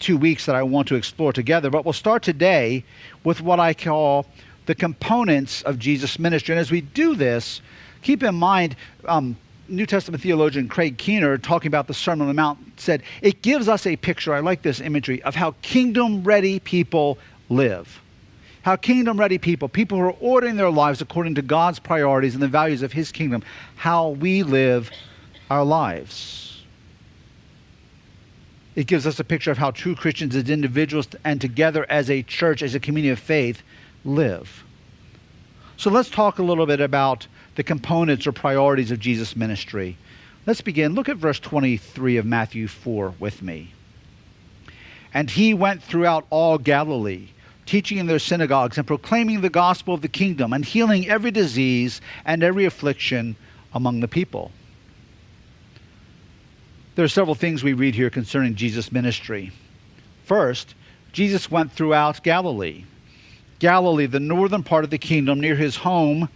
two 0.00 0.18
weeks 0.18 0.44
that 0.44 0.54
I 0.54 0.62
want 0.62 0.86
to 0.88 0.96
explore 0.96 1.32
together. 1.32 1.70
But 1.70 1.86
we'll 1.86 1.94
start 1.94 2.22
today 2.22 2.84
with 3.24 3.40
what 3.40 3.58
I 3.58 3.72
call 3.72 4.26
the 4.66 4.74
components 4.74 5.62
of 5.62 5.78
Jesus' 5.78 6.18
ministry. 6.18 6.52
And 6.52 6.60
as 6.60 6.70
we 6.70 6.82
do 6.82 7.14
this, 7.14 7.62
keep 8.02 8.22
in 8.22 8.34
mind 8.34 8.76
um, 9.06 9.34
New 9.72 9.86
Testament 9.86 10.22
theologian 10.22 10.68
Craig 10.68 10.98
Keener, 10.98 11.38
talking 11.38 11.68
about 11.68 11.86
the 11.86 11.94
Sermon 11.94 12.22
on 12.22 12.28
the 12.28 12.34
Mount, 12.34 12.58
said 12.78 13.02
it 13.22 13.40
gives 13.40 13.68
us 13.68 13.86
a 13.86 13.96
picture, 13.96 14.34
I 14.34 14.40
like 14.40 14.62
this 14.62 14.80
imagery, 14.80 15.22
of 15.22 15.34
how 15.34 15.54
kingdom 15.62 16.22
ready 16.22 16.60
people 16.60 17.18
live. 17.48 18.00
How 18.62 18.76
kingdom 18.76 19.18
ready 19.18 19.38
people, 19.38 19.68
people 19.68 19.98
who 19.98 20.04
are 20.04 20.16
ordering 20.20 20.56
their 20.56 20.70
lives 20.70 21.00
according 21.00 21.34
to 21.36 21.42
God's 21.42 21.78
priorities 21.78 22.34
and 22.34 22.42
the 22.42 22.48
values 22.48 22.82
of 22.82 22.92
His 22.92 23.10
kingdom, 23.10 23.42
how 23.76 24.10
we 24.10 24.42
live 24.42 24.90
our 25.50 25.64
lives. 25.64 26.62
It 28.74 28.86
gives 28.86 29.06
us 29.06 29.18
a 29.18 29.24
picture 29.24 29.50
of 29.50 29.58
how 29.58 29.70
true 29.70 29.94
Christians 29.94 30.36
as 30.36 30.48
individuals 30.48 31.08
and 31.24 31.40
together 31.40 31.86
as 31.88 32.10
a 32.10 32.22
church, 32.22 32.62
as 32.62 32.74
a 32.74 32.80
community 32.80 33.10
of 33.10 33.18
faith, 33.18 33.62
live. 34.04 34.64
So 35.76 35.90
let's 35.90 36.10
talk 36.10 36.38
a 36.38 36.42
little 36.42 36.66
bit 36.66 36.80
about 36.80 37.26
the 37.54 37.62
components 37.62 38.26
or 38.26 38.32
priorities 38.32 38.90
of 38.90 38.98
Jesus' 38.98 39.36
ministry. 39.36 39.96
Let's 40.46 40.60
begin. 40.60 40.94
Look 40.94 41.08
at 41.08 41.16
verse 41.16 41.38
23 41.38 42.16
of 42.16 42.26
Matthew 42.26 42.66
4 42.66 43.14
with 43.20 43.42
me. 43.42 43.72
And 45.14 45.30
he 45.30 45.54
went 45.54 45.82
throughout 45.82 46.26
all 46.30 46.58
Galilee, 46.58 47.28
teaching 47.66 47.98
in 47.98 48.06
their 48.06 48.18
synagogues 48.18 48.78
and 48.78 48.86
proclaiming 48.86 49.40
the 49.40 49.50
gospel 49.50 49.94
of 49.94 50.00
the 50.00 50.08
kingdom 50.08 50.52
and 50.52 50.64
healing 50.64 51.08
every 51.08 51.30
disease 51.30 52.00
and 52.24 52.42
every 52.42 52.64
affliction 52.64 53.36
among 53.74 54.00
the 54.00 54.08
people. 54.08 54.50
There 56.94 57.04
are 57.04 57.08
several 57.08 57.34
things 57.34 57.62
we 57.62 57.72
read 57.72 57.94
here 57.94 58.10
concerning 58.10 58.54
Jesus' 58.54 58.92
ministry. 58.92 59.52
First, 60.24 60.74
Jesus 61.12 61.50
went 61.50 61.72
throughout 61.72 62.22
Galilee. 62.22 62.84
Galilee, 63.58 64.06
the 64.06 64.20
northern 64.20 64.62
part 64.62 64.84
of 64.84 64.90
the 64.90 64.98
kingdom, 64.98 65.40
near 65.40 65.54
his 65.54 65.76
home 65.76 66.28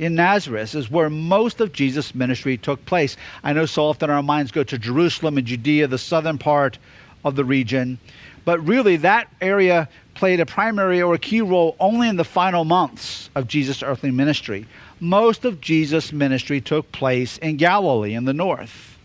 in 0.00 0.14
Nazareth 0.14 0.74
is 0.74 0.90
where 0.90 1.10
most 1.10 1.60
of 1.60 1.74
Jesus' 1.74 2.14
ministry 2.14 2.56
took 2.56 2.84
place. 2.86 3.18
I 3.44 3.52
know 3.52 3.66
so 3.66 3.84
often 3.84 4.08
our 4.08 4.22
minds 4.22 4.50
go 4.50 4.64
to 4.64 4.78
Jerusalem 4.78 5.36
and 5.36 5.46
Judea, 5.46 5.86
the 5.86 5.98
southern 5.98 6.38
part 6.38 6.78
of 7.22 7.36
the 7.36 7.44
region, 7.44 7.98
but 8.46 8.66
really 8.66 8.96
that 8.96 9.28
area 9.42 9.90
played 10.14 10.40
a 10.40 10.46
primary 10.46 11.02
or 11.02 11.12
a 11.12 11.18
key 11.18 11.42
role 11.42 11.76
only 11.78 12.08
in 12.08 12.16
the 12.16 12.24
final 12.24 12.64
months 12.64 13.28
of 13.34 13.46
Jesus' 13.46 13.82
earthly 13.82 14.10
ministry. 14.10 14.66
Most 15.00 15.44
of 15.44 15.60
Jesus' 15.60 16.12
ministry 16.12 16.62
took 16.62 16.90
place 16.92 17.36
in 17.38 17.58
Galilee 17.58 18.14
in 18.14 18.24
the 18.24 18.32
north. 18.32 18.96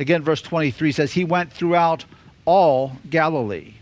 Again, 0.00 0.22
verse 0.22 0.42
23 0.42 0.90
says, 0.90 1.12
He 1.12 1.24
went 1.24 1.52
throughout 1.52 2.04
all 2.44 2.96
Galilee. 3.08 3.74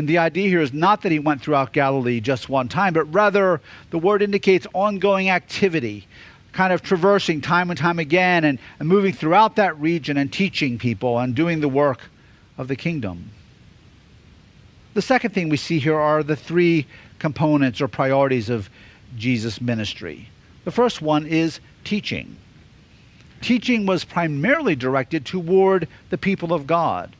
And 0.00 0.08
the 0.08 0.16
idea 0.16 0.48
here 0.48 0.62
is 0.62 0.72
not 0.72 1.02
that 1.02 1.12
he 1.12 1.18
went 1.18 1.42
throughout 1.42 1.74
Galilee 1.74 2.20
just 2.20 2.48
one 2.48 2.68
time, 2.68 2.94
but 2.94 3.04
rather 3.12 3.60
the 3.90 3.98
word 3.98 4.22
indicates 4.22 4.66
ongoing 4.72 5.28
activity, 5.28 6.06
kind 6.52 6.72
of 6.72 6.80
traversing 6.80 7.42
time 7.42 7.68
and 7.68 7.78
time 7.78 7.98
again 7.98 8.44
and, 8.44 8.58
and 8.78 8.88
moving 8.88 9.12
throughout 9.12 9.56
that 9.56 9.78
region 9.78 10.16
and 10.16 10.32
teaching 10.32 10.78
people 10.78 11.18
and 11.18 11.34
doing 11.34 11.60
the 11.60 11.68
work 11.68 12.00
of 12.56 12.66
the 12.66 12.76
kingdom. 12.76 13.30
The 14.94 15.02
second 15.02 15.34
thing 15.34 15.50
we 15.50 15.58
see 15.58 15.78
here 15.78 15.98
are 15.98 16.22
the 16.22 16.34
three 16.34 16.86
components 17.18 17.82
or 17.82 17.86
priorities 17.86 18.48
of 18.48 18.70
Jesus' 19.18 19.60
ministry. 19.60 20.30
The 20.64 20.70
first 20.70 21.02
one 21.02 21.26
is 21.26 21.60
teaching. 21.84 22.38
Teaching 23.42 23.84
was 23.84 24.04
primarily 24.04 24.76
directed 24.76 25.26
toward 25.26 25.88
the 26.08 26.16
people 26.16 26.54
of 26.54 26.66
God 26.66 27.14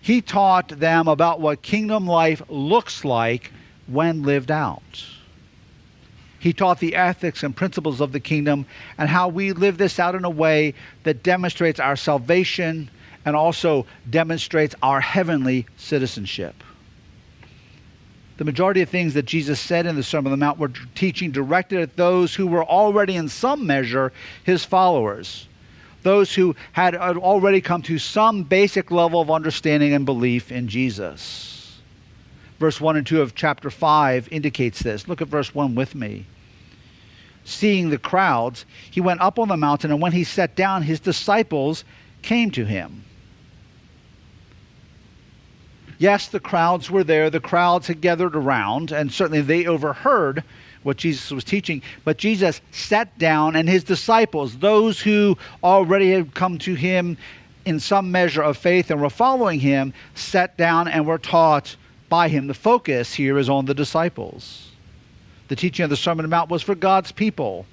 he 0.00 0.20
taught 0.20 0.68
them 0.68 1.08
about 1.08 1.40
what 1.40 1.62
kingdom 1.62 2.06
life 2.06 2.42
looks 2.48 3.04
like 3.04 3.52
when 3.86 4.22
lived 4.22 4.50
out. 4.50 5.04
He 6.38 6.52
taught 6.52 6.78
the 6.78 6.94
ethics 6.94 7.42
and 7.42 7.54
principles 7.54 8.00
of 8.00 8.12
the 8.12 8.20
kingdom 8.20 8.66
and 8.96 9.08
how 9.08 9.28
we 9.28 9.52
live 9.52 9.76
this 9.76 9.98
out 9.98 10.14
in 10.14 10.24
a 10.24 10.30
way 10.30 10.74
that 11.02 11.22
demonstrates 11.22 11.80
our 11.80 11.96
salvation 11.96 12.90
and 13.24 13.34
also 13.34 13.86
demonstrates 14.08 14.74
our 14.82 15.00
heavenly 15.00 15.66
citizenship. 15.76 16.54
The 18.36 18.44
majority 18.44 18.82
of 18.82 18.88
things 18.88 19.14
that 19.14 19.24
Jesus 19.24 19.58
said 19.58 19.84
in 19.84 19.96
the 19.96 20.02
Sermon 20.04 20.32
on 20.32 20.38
the 20.38 20.44
Mount 20.44 20.60
were 20.60 20.70
teaching 20.94 21.32
directed 21.32 21.80
at 21.80 21.96
those 21.96 22.36
who 22.36 22.46
were 22.46 22.64
already, 22.64 23.16
in 23.16 23.28
some 23.28 23.66
measure, 23.66 24.12
his 24.44 24.64
followers 24.64 25.47
those 26.08 26.34
who 26.34 26.56
had 26.72 26.96
already 26.96 27.60
come 27.60 27.82
to 27.82 27.98
some 27.98 28.42
basic 28.42 28.90
level 28.90 29.20
of 29.20 29.30
understanding 29.30 29.92
and 29.92 30.06
belief 30.06 30.50
in 30.50 30.66
Jesus. 30.66 31.78
Verse 32.58 32.80
1 32.80 32.96
and 32.96 33.06
2 33.06 33.20
of 33.20 33.34
chapter 33.34 33.70
5 33.70 34.28
indicates 34.32 34.80
this. 34.80 35.06
Look 35.06 35.20
at 35.20 35.28
verse 35.28 35.54
1 35.54 35.74
with 35.74 35.94
me. 35.94 36.24
Seeing 37.44 37.90
the 37.90 37.98
crowds, 37.98 38.64
he 38.90 39.00
went 39.00 39.20
up 39.20 39.38
on 39.38 39.48
the 39.48 39.56
mountain, 39.56 39.90
and 39.90 40.00
when 40.00 40.12
he 40.12 40.24
sat 40.24 40.56
down, 40.56 40.82
his 40.82 40.98
disciples 40.98 41.84
came 42.22 42.50
to 42.52 42.64
him. 42.64 43.04
Yes, 45.98 46.28
the 46.28 46.40
crowds 46.40 46.90
were 46.90 47.04
there. 47.04 47.28
The 47.28 47.40
crowds 47.40 47.86
had 47.86 48.00
gathered 48.00 48.34
around, 48.34 48.92
and 48.92 49.12
certainly 49.12 49.40
they 49.40 49.66
overheard 49.66 50.42
what 50.82 50.96
Jesus 50.96 51.30
was 51.30 51.44
teaching. 51.44 51.82
But 52.04 52.18
Jesus 52.18 52.60
sat 52.70 53.16
down, 53.18 53.56
and 53.56 53.68
his 53.68 53.84
disciples, 53.84 54.58
those 54.58 55.00
who 55.00 55.36
already 55.62 56.12
had 56.12 56.34
come 56.34 56.58
to 56.58 56.74
him 56.74 57.16
in 57.64 57.80
some 57.80 58.10
measure 58.10 58.42
of 58.42 58.56
faith 58.56 58.90
and 58.90 59.00
were 59.00 59.10
following 59.10 59.60
him, 59.60 59.92
sat 60.14 60.56
down 60.56 60.88
and 60.88 61.06
were 61.06 61.18
taught 61.18 61.76
by 62.08 62.28
him. 62.28 62.46
The 62.46 62.54
focus 62.54 63.12
here 63.12 63.38
is 63.38 63.48
on 63.48 63.66
the 63.66 63.74
disciples. 63.74 64.70
The 65.48 65.56
teaching 65.56 65.84
of 65.84 65.90
the 65.90 65.96
Sermon 65.96 66.24
on 66.24 66.30
the 66.30 66.34
Mount 66.34 66.50
was 66.50 66.62
for 66.62 66.74
God's 66.74 67.12
people, 67.12 67.66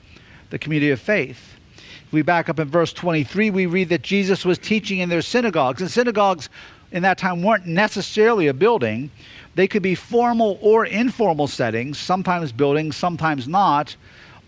the 0.50 0.60
community 0.60 0.92
of 0.92 1.00
faith. 1.00 1.56
If 1.78 2.14
we 2.14 2.22
back 2.22 2.50
up 2.50 2.60
in 2.60 2.68
verse 2.68 2.94
23, 2.94 3.50
we 3.50 3.66
read 3.66 3.90
that 3.90 4.02
Jesus 4.02 4.46
was 4.46 4.58
teaching 4.58 5.00
in 5.00 5.10
their 5.10 5.22
synagogues. 5.22 5.82
And 5.82 5.90
synagogues 5.90 6.50
in 6.92 7.04
that 7.04 7.18
time 7.18 7.42
weren't 7.44 7.66
necessarily 7.66 8.48
a 8.48 8.54
building. 8.54 9.10
They 9.56 9.68
could 9.68 9.82
be 9.82 9.96
formal 9.96 10.60
or 10.62 10.86
informal 10.86 11.48
settings, 11.48 11.98
sometimes 11.98 12.52
buildings, 12.52 12.98
sometimes 12.98 13.48
not, 13.48 13.96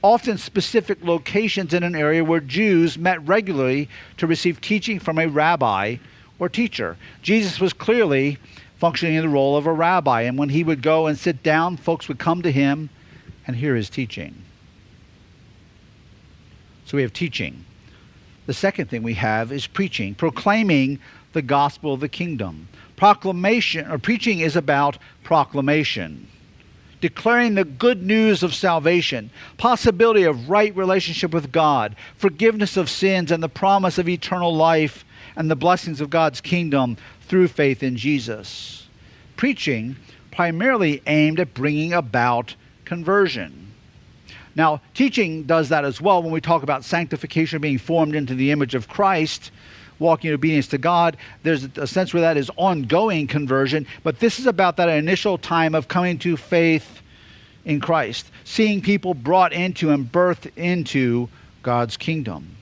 often 0.03 0.37
specific 0.37 1.03
locations 1.03 1.73
in 1.73 1.83
an 1.83 1.95
area 1.95 2.23
where 2.23 2.39
Jews 2.39 2.97
met 2.97 3.25
regularly 3.25 3.89
to 4.17 4.27
receive 4.27 4.61
teaching 4.61 4.99
from 4.99 5.17
a 5.17 5.27
rabbi 5.27 5.95
or 6.39 6.49
teacher. 6.49 6.97
Jesus 7.21 7.59
was 7.59 7.73
clearly 7.73 8.37
functioning 8.77 9.15
in 9.15 9.23
the 9.23 9.29
role 9.29 9.57
of 9.57 9.65
a 9.65 9.73
rabbi, 9.73 10.21
and 10.21 10.37
when 10.37 10.49
he 10.49 10.63
would 10.63 10.81
go 10.81 11.07
and 11.07 11.17
sit 11.17 11.41
down, 11.41 11.77
folks 11.77 12.07
would 12.07 12.19
come 12.19 12.41
to 12.43 12.51
him 12.51 12.89
and 13.47 13.55
hear 13.55 13.75
his 13.75 13.89
teaching. 13.89 14.35
So 16.85 16.97
we 16.97 17.01
have 17.01 17.13
teaching. 17.13 17.65
The 18.45 18.53
second 18.53 18.89
thing 18.89 19.03
we 19.03 19.15
have 19.15 19.51
is 19.51 19.67
preaching, 19.67 20.15
proclaiming 20.15 20.99
the 21.33 21.41
gospel 21.41 21.93
of 21.93 21.99
the 21.99 22.07
kingdom. 22.07 22.67
Proclamation 22.97 23.89
or 23.89 23.99
preaching 23.99 24.39
is 24.39 24.55
about 24.55 24.97
proclamation, 25.23 26.27
declaring 26.99 27.53
the 27.53 27.63
good 27.63 28.01
news 28.01 28.41
of 28.41 28.55
salvation, 28.55 29.29
possibility 29.57 30.23
of 30.23 30.49
right 30.49 30.75
relationship 30.75 31.31
with 31.31 31.51
God, 31.51 31.95
forgiveness 32.17 32.75
of 32.75 32.89
sins, 32.89 33.31
and 33.31 33.41
the 33.41 33.47
promise 33.47 33.99
of 33.99 34.09
eternal 34.09 34.53
life 34.53 35.05
and 35.35 35.49
the 35.49 35.55
blessings 35.55 36.01
of 36.01 36.09
God's 36.09 36.41
kingdom 36.41 36.97
through 37.21 37.47
faith 37.47 37.83
in 37.83 37.95
Jesus. 37.95 38.87
Preaching 39.35 39.95
primarily 40.31 41.03
aimed 41.05 41.39
at 41.39 41.53
bringing 41.53 41.93
about 41.93 42.55
conversion. 42.83 43.71
Now, 44.55 44.81
teaching 44.95 45.43
does 45.43 45.69
that 45.69 45.85
as 45.85 46.01
well 46.01 46.23
when 46.23 46.31
we 46.31 46.41
talk 46.41 46.63
about 46.63 46.83
sanctification 46.83 47.61
being 47.61 47.77
formed 47.77 48.15
into 48.15 48.33
the 48.33 48.49
image 48.49 48.73
of 48.73 48.87
Christ 48.87 49.51
walking 49.99 50.29
in 50.29 50.33
obedience 50.33 50.67
to 50.67 50.77
God. 50.77 51.17
There's 51.43 51.63
a 51.77 51.87
sense 51.87 52.13
where 52.13 52.21
that 52.21 52.37
is 52.37 52.49
ongoing 52.55 53.27
conversion, 53.27 53.85
but 54.03 54.19
this 54.19 54.39
is 54.39 54.45
about 54.45 54.77
that 54.77 54.89
initial 54.89 55.37
time 55.37 55.75
of 55.75 55.87
coming 55.87 56.17
to 56.19 56.37
faith 56.37 57.01
in 57.65 57.79
Christ, 57.79 58.31
seeing 58.43 58.81
people 58.81 59.13
brought 59.13 59.53
into 59.53 59.89
and 59.89 60.09
birthed 60.09 60.51
into 60.55 61.29
God's 61.63 61.97
kingdom. 61.97 62.55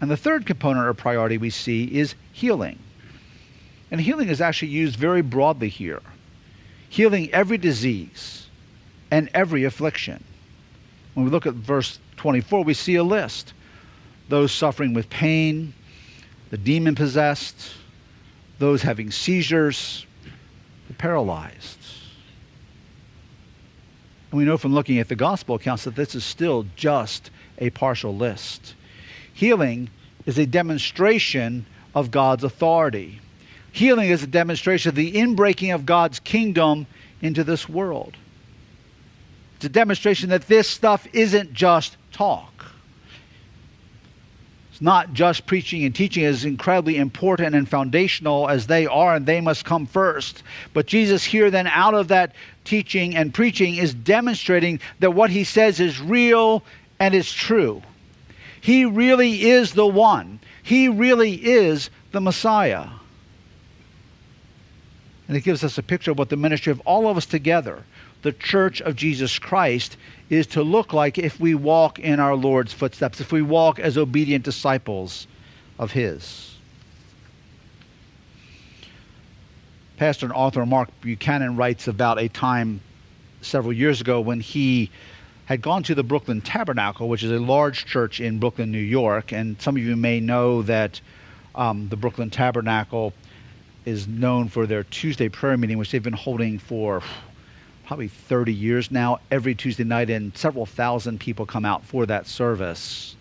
And 0.00 0.10
the 0.10 0.16
third 0.16 0.46
component 0.46 0.86
or 0.86 0.94
priority 0.94 1.38
we 1.38 1.50
see 1.50 1.84
is 1.98 2.14
healing. 2.32 2.78
And 3.90 4.00
healing 4.00 4.28
is 4.28 4.40
actually 4.40 4.68
used 4.68 4.96
very 4.96 5.22
broadly 5.22 5.68
here 5.68 6.02
healing 6.88 7.28
every 7.32 7.58
disease 7.58 8.46
and 9.10 9.28
every 9.34 9.64
affliction. 9.64 10.22
When 11.14 11.24
we 11.24 11.30
look 11.30 11.46
at 11.46 11.54
verse 11.54 11.98
24, 12.16 12.64
we 12.64 12.74
see 12.74 12.96
a 12.96 13.04
list 13.04 13.52
those 14.28 14.52
suffering 14.52 14.94
with 14.94 15.08
pain, 15.08 15.72
the 16.50 16.58
demon 16.58 16.94
possessed, 16.94 17.72
those 18.58 18.82
having 18.82 19.10
seizures, 19.10 20.06
the 20.88 20.94
paralyzed. 20.94 21.78
And 24.30 24.38
we 24.38 24.44
know 24.44 24.58
from 24.58 24.74
looking 24.74 24.98
at 24.98 25.08
the 25.08 25.16
gospel 25.16 25.54
accounts 25.54 25.84
that 25.84 25.96
this 25.96 26.14
is 26.14 26.24
still 26.24 26.66
just 26.76 27.30
a 27.58 27.70
partial 27.70 28.14
list. 28.14 28.74
Healing 29.32 29.90
is 30.24 30.38
a 30.38 30.46
demonstration 30.46 31.66
of 31.94 32.10
God's 32.10 32.44
authority. 32.44 33.20
Healing 33.72 34.10
is 34.10 34.22
a 34.22 34.26
demonstration 34.26 34.88
of 34.88 34.94
the 34.94 35.12
inbreaking 35.12 35.74
of 35.74 35.86
God's 35.86 36.20
kingdom 36.20 36.86
into 37.22 37.44
this 37.44 37.68
world. 37.68 38.16
It's 39.56 39.64
a 39.64 39.70
demonstration 39.70 40.30
that 40.30 40.48
this 40.48 40.68
stuff 40.68 41.06
isn't 41.12 41.52
just 41.52 41.96
talk. 42.12 42.65
Not 44.80 45.12
just 45.12 45.46
preaching 45.46 45.84
and 45.84 45.94
teaching 45.94 46.24
as 46.24 46.44
incredibly 46.44 46.96
important 46.96 47.54
and 47.54 47.68
foundational 47.68 48.48
as 48.48 48.66
they 48.66 48.86
are, 48.86 49.16
and 49.16 49.24
they 49.24 49.40
must 49.40 49.64
come 49.64 49.86
first. 49.86 50.42
But 50.74 50.86
Jesus 50.86 51.24
here, 51.24 51.50
then, 51.50 51.66
out 51.66 51.94
of 51.94 52.08
that 52.08 52.34
teaching 52.64 53.16
and 53.16 53.32
preaching, 53.32 53.76
is 53.76 53.94
demonstrating 53.94 54.80
that 55.00 55.12
what 55.12 55.30
he 55.30 55.44
says 55.44 55.80
is 55.80 56.00
real 56.00 56.62
and 56.98 57.14
is 57.14 57.32
true. 57.32 57.82
He 58.60 58.84
really 58.84 59.44
is 59.44 59.72
the 59.72 59.86
one, 59.86 60.40
he 60.62 60.88
really 60.88 61.34
is 61.34 61.90
the 62.12 62.20
Messiah. 62.20 62.86
And 65.28 65.36
it 65.36 65.42
gives 65.42 65.64
us 65.64 65.76
a 65.78 65.82
picture 65.82 66.12
of 66.12 66.18
what 66.18 66.28
the 66.28 66.36
ministry 66.36 66.70
of 66.70 66.80
all 66.80 67.08
of 67.08 67.16
us 67.16 67.26
together, 67.26 67.82
the 68.26 68.32
church 68.32 68.82
of 68.82 68.96
Jesus 68.96 69.38
Christ, 69.38 69.96
is 70.30 70.48
to 70.48 70.62
look 70.64 70.92
like 70.92 71.16
if 71.16 71.38
we 71.38 71.54
walk 71.54 72.00
in 72.00 72.18
our 72.18 72.34
Lord's 72.34 72.72
footsteps, 72.72 73.20
if 73.20 73.30
we 73.30 73.40
walk 73.40 73.78
as 73.78 73.96
obedient 73.96 74.44
disciples 74.44 75.28
of 75.78 75.92
His. 75.92 76.56
Pastor 79.96 80.26
and 80.26 80.32
author 80.34 80.66
Mark 80.66 80.88
Buchanan 81.02 81.54
writes 81.54 81.86
about 81.86 82.18
a 82.18 82.28
time 82.28 82.80
several 83.42 83.72
years 83.72 84.00
ago 84.00 84.20
when 84.20 84.40
he 84.40 84.90
had 85.44 85.62
gone 85.62 85.84
to 85.84 85.94
the 85.94 86.02
Brooklyn 86.02 86.40
Tabernacle, 86.40 87.08
which 87.08 87.22
is 87.22 87.30
a 87.30 87.38
large 87.38 87.86
church 87.86 88.20
in 88.20 88.40
Brooklyn, 88.40 88.72
New 88.72 88.78
York. 88.78 89.32
And 89.32 89.62
some 89.62 89.76
of 89.76 89.82
you 89.82 89.94
may 89.94 90.18
know 90.18 90.62
that 90.62 91.00
um, 91.54 91.88
the 91.90 91.96
Brooklyn 91.96 92.30
Tabernacle 92.30 93.12
is 93.84 94.08
known 94.08 94.48
for 94.48 94.66
their 94.66 94.82
Tuesday 94.82 95.28
prayer 95.28 95.56
meeting, 95.56 95.78
which 95.78 95.92
they've 95.92 96.02
been 96.02 96.12
holding 96.12 96.58
for 96.58 97.04
probably 97.86 98.08
30 98.08 98.52
years 98.52 98.90
now, 98.90 99.20
every 99.30 99.54
Tuesday 99.54 99.84
night, 99.84 100.10
and 100.10 100.36
several 100.36 100.66
thousand 100.66 101.20
people 101.20 101.46
come 101.46 101.64
out 101.64 101.84
for 101.84 102.04
that 102.06 102.26
service. 102.26 103.16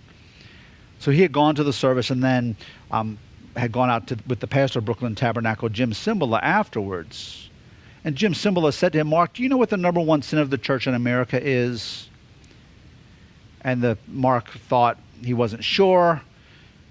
So 0.99 1.11
he 1.11 1.21
had 1.21 1.31
gone 1.31 1.55
to 1.55 1.63
the 1.63 1.73
service 1.73 2.09
and 2.09 2.23
then 2.23 2.55
um, 2.89 3.19
had 3.55 3.71
gone 3.71 3.89
out 3.89 4.07
to, 4.07 4.17
with 4.27 4.39
the 4.39 4.47
pastor 4.47 4.79
of 4.79 4.85
Brooklyn 4.85 5.13
Tabernacle, 5.13 5.69
Jim 5.69 5.91
Cymbala, 5.91 6.39
afterwards. 6.41 7.49
And 8.03 8.15
Jim 8.15 8.33
Cymbala 8.33 8.73
said 8.73 8.91
to 8.93 8.99
him, 8.99 9.07
Mark, 9.07 9.33
do 9.33 9.43
you 9.43 9.49
know 9.49 9.57
what 9.57 9.69
the 9.69 9.77
number 9.77 10.01
one 10.01 10.21
sin 10.21 10.39
of 10.39 10.49
the 10.49 10.57
church 10.57 10.87
in 10.87 10.95
America 10.95 11.39
is? 11.41 12.09
And 13.61 13.81
the 13.81 13.97
Mark 14.07 14.49
thought 14.49 14.97
he 15.23 15.33
wasn't 15.33 15.63
sure 15.63 16.21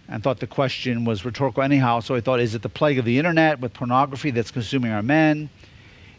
and 0.08 0.22
thought 0.22 0.38
the 0.38 0.46
question 0.46 1.04
was 1.04 1.24
rhetorical 1.24 1.62
anyhow. 1.62 2.00
So 2.00 2.14
he 2.14 2.20
thought, 2.20 2.40
is 2.40 2.54
it 2.54 2.62
the 2.62 2.68
plague 2.68 2.98
of 2.98 3.04
the 3.04 3.18
internet 3.18 3.60
with 3.60 3.72
pornography 3.72 4.30
that's 4.30 4.50
consuming 4.50 4.92
our 4.92 5.02
men? 5.02 5.50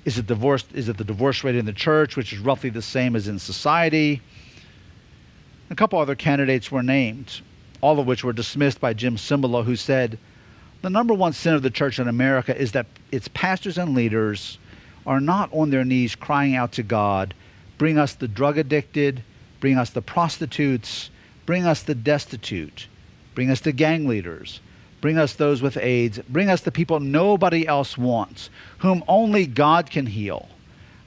Is 0.06 0.20
it 0.20 0.28
divorce? 0.28 0.64
Is 0.74 0.88
it 0.88 0.98
the 0.98 1.04
divorce 1.04 1.44
rate 1.44 1.56
in 1.56 1.66
the 1.66 1.74
church, 1.74 2.16
which 2.16 2.32
is 2.32 2.40
roughly 2.40 2.70
the 2.70 2.82
same 2.82 3.16
as 3.16 3.28
in 3.28 3.40
society? 3.40 4.22
A 5.72 5.76
couple 5.76 6.00
other 6.00 6.16
candidates 6.16 6.72
were 6.72 6.84
named, 6.84 7.42
all 7.82 8.00
of 8.00 8.06
which 8.06 8.24
were 8.24 8.32
dismissed 8.32 8.80
by 8.80 8.94
Jim 8.94 9.18
Cymbala, 9.18 9.66
who 9.66 9.76
said, 9.76 10.20
"The 10.84 10.92
number 10.92 11.16
one 11.16 11.34
sin 11.34 11.56
of 11.56 11.64
the 11.64 11.72
church 11.72 11.98
in 11.98 12.08
America 12.08 12.56
is 12.56 12.72
that 12.74 12.86
its 13.12 13.28
pastors 13.30 13.80
and 13.80 13.96
leaders 13.96 14.60
are 15.08 15.20
not 15.20 15.52
on 15.52 15.72
their 15.72 15.84
knees 15.84 16.14
crying 16.16 16.56
out 16.56 16.72
to 16.74 16.84
God, 16.84 17.34
bring 17.80 17.98
us 17.98 18.14
the 18.14 18.28
drug 18.28 18.60
addicted, 18.60 19.24
bring 19.60 19.78
us 19.78 19.90
the 19.90 20.02
prostitutes, 20.04 21.10
bring 21.48 21.66
us 21.66 21.82
the 21.82 21.96
destitute, 21.96 22.88
bring 23.34 23.50
us 23.50 23.60
the 23.62 23.72
gang 23.72 24.08
leaders, 24.08 24.60
Bring 25.06 25.20
us 25.20 25.34
those 25.36 25.62
with 25.62 25.78
AIDS. 25.78 26.18
Bring 26.28 26.50
us 26.50 26.62
the 26.62 26.72
people 26.72 27.00
nobody 27.00 27.68
else 27.68 27.96
wants, 27.96 28.50
whom 28.80 29.04
only 29.08 29.46
God 29.46 29.92
can 29.92 30.08
heal. 30.08 30.50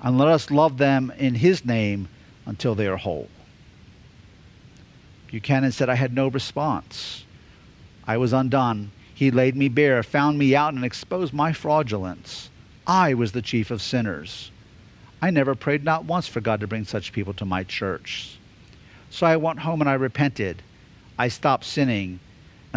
And 0.00 0.16
let 0.16 0.28
us 0.28 0.52
love 0.52 0.78
them 0.78 1.12
in 1.18 1.34
His 1.34 1.64
name 1.64 2.06
until 2.46 2.76
they 2.76 2.86
are 2.86 2.96
whole. 2.96 3.26
Buchanan 5.26 5.72
said, 5.72 5.88
I 5.88 5.96
had 5.96 6.14
no 6.14 6.28
response. 6.28 7.24
I 8.06 8.18
was 8.18 8.32
undone. 8.32 8.92
He 9.12 9.32
laid 9.32 9.56
me 9.56 9.68
bare, 9.68 10.04
found 10.04 10.38
me 10.38 10.54
out, 10.54 10.74
and 10.74 10.84
exposed 10.84 11.34
my 11.34 11.52
fraudulence. 11.52 12.50
I 12.86 13.14
was 13.14 13.32
the 13.32 13.42
chief 13.42 13.68
of 13.72 13.82
sinners. 13.82 14.52
I 15.20 15.30
never 15.30 15.56
prayed 15.56 15.82
not 15.82 16.04
once 16.04 16.28
for 16.28 16.40
God 16.40 16.60
to 16.60 16.68
bring 16.68 16.84
such 16.84 17.12
people 17.12 17.34
to 17.34 17.44
my 17.44 17.64
church. 17.64 18.38
So 19.10 19.26
I 19.26 19.36
went 19.38 19.58
home 19.58 19.80
and 19.80 19.90
I 19.90 19.94
repented. 19.94 20.62
I 21.18 21.26
stopped 21.26 21.64
sinning 21.64 22.20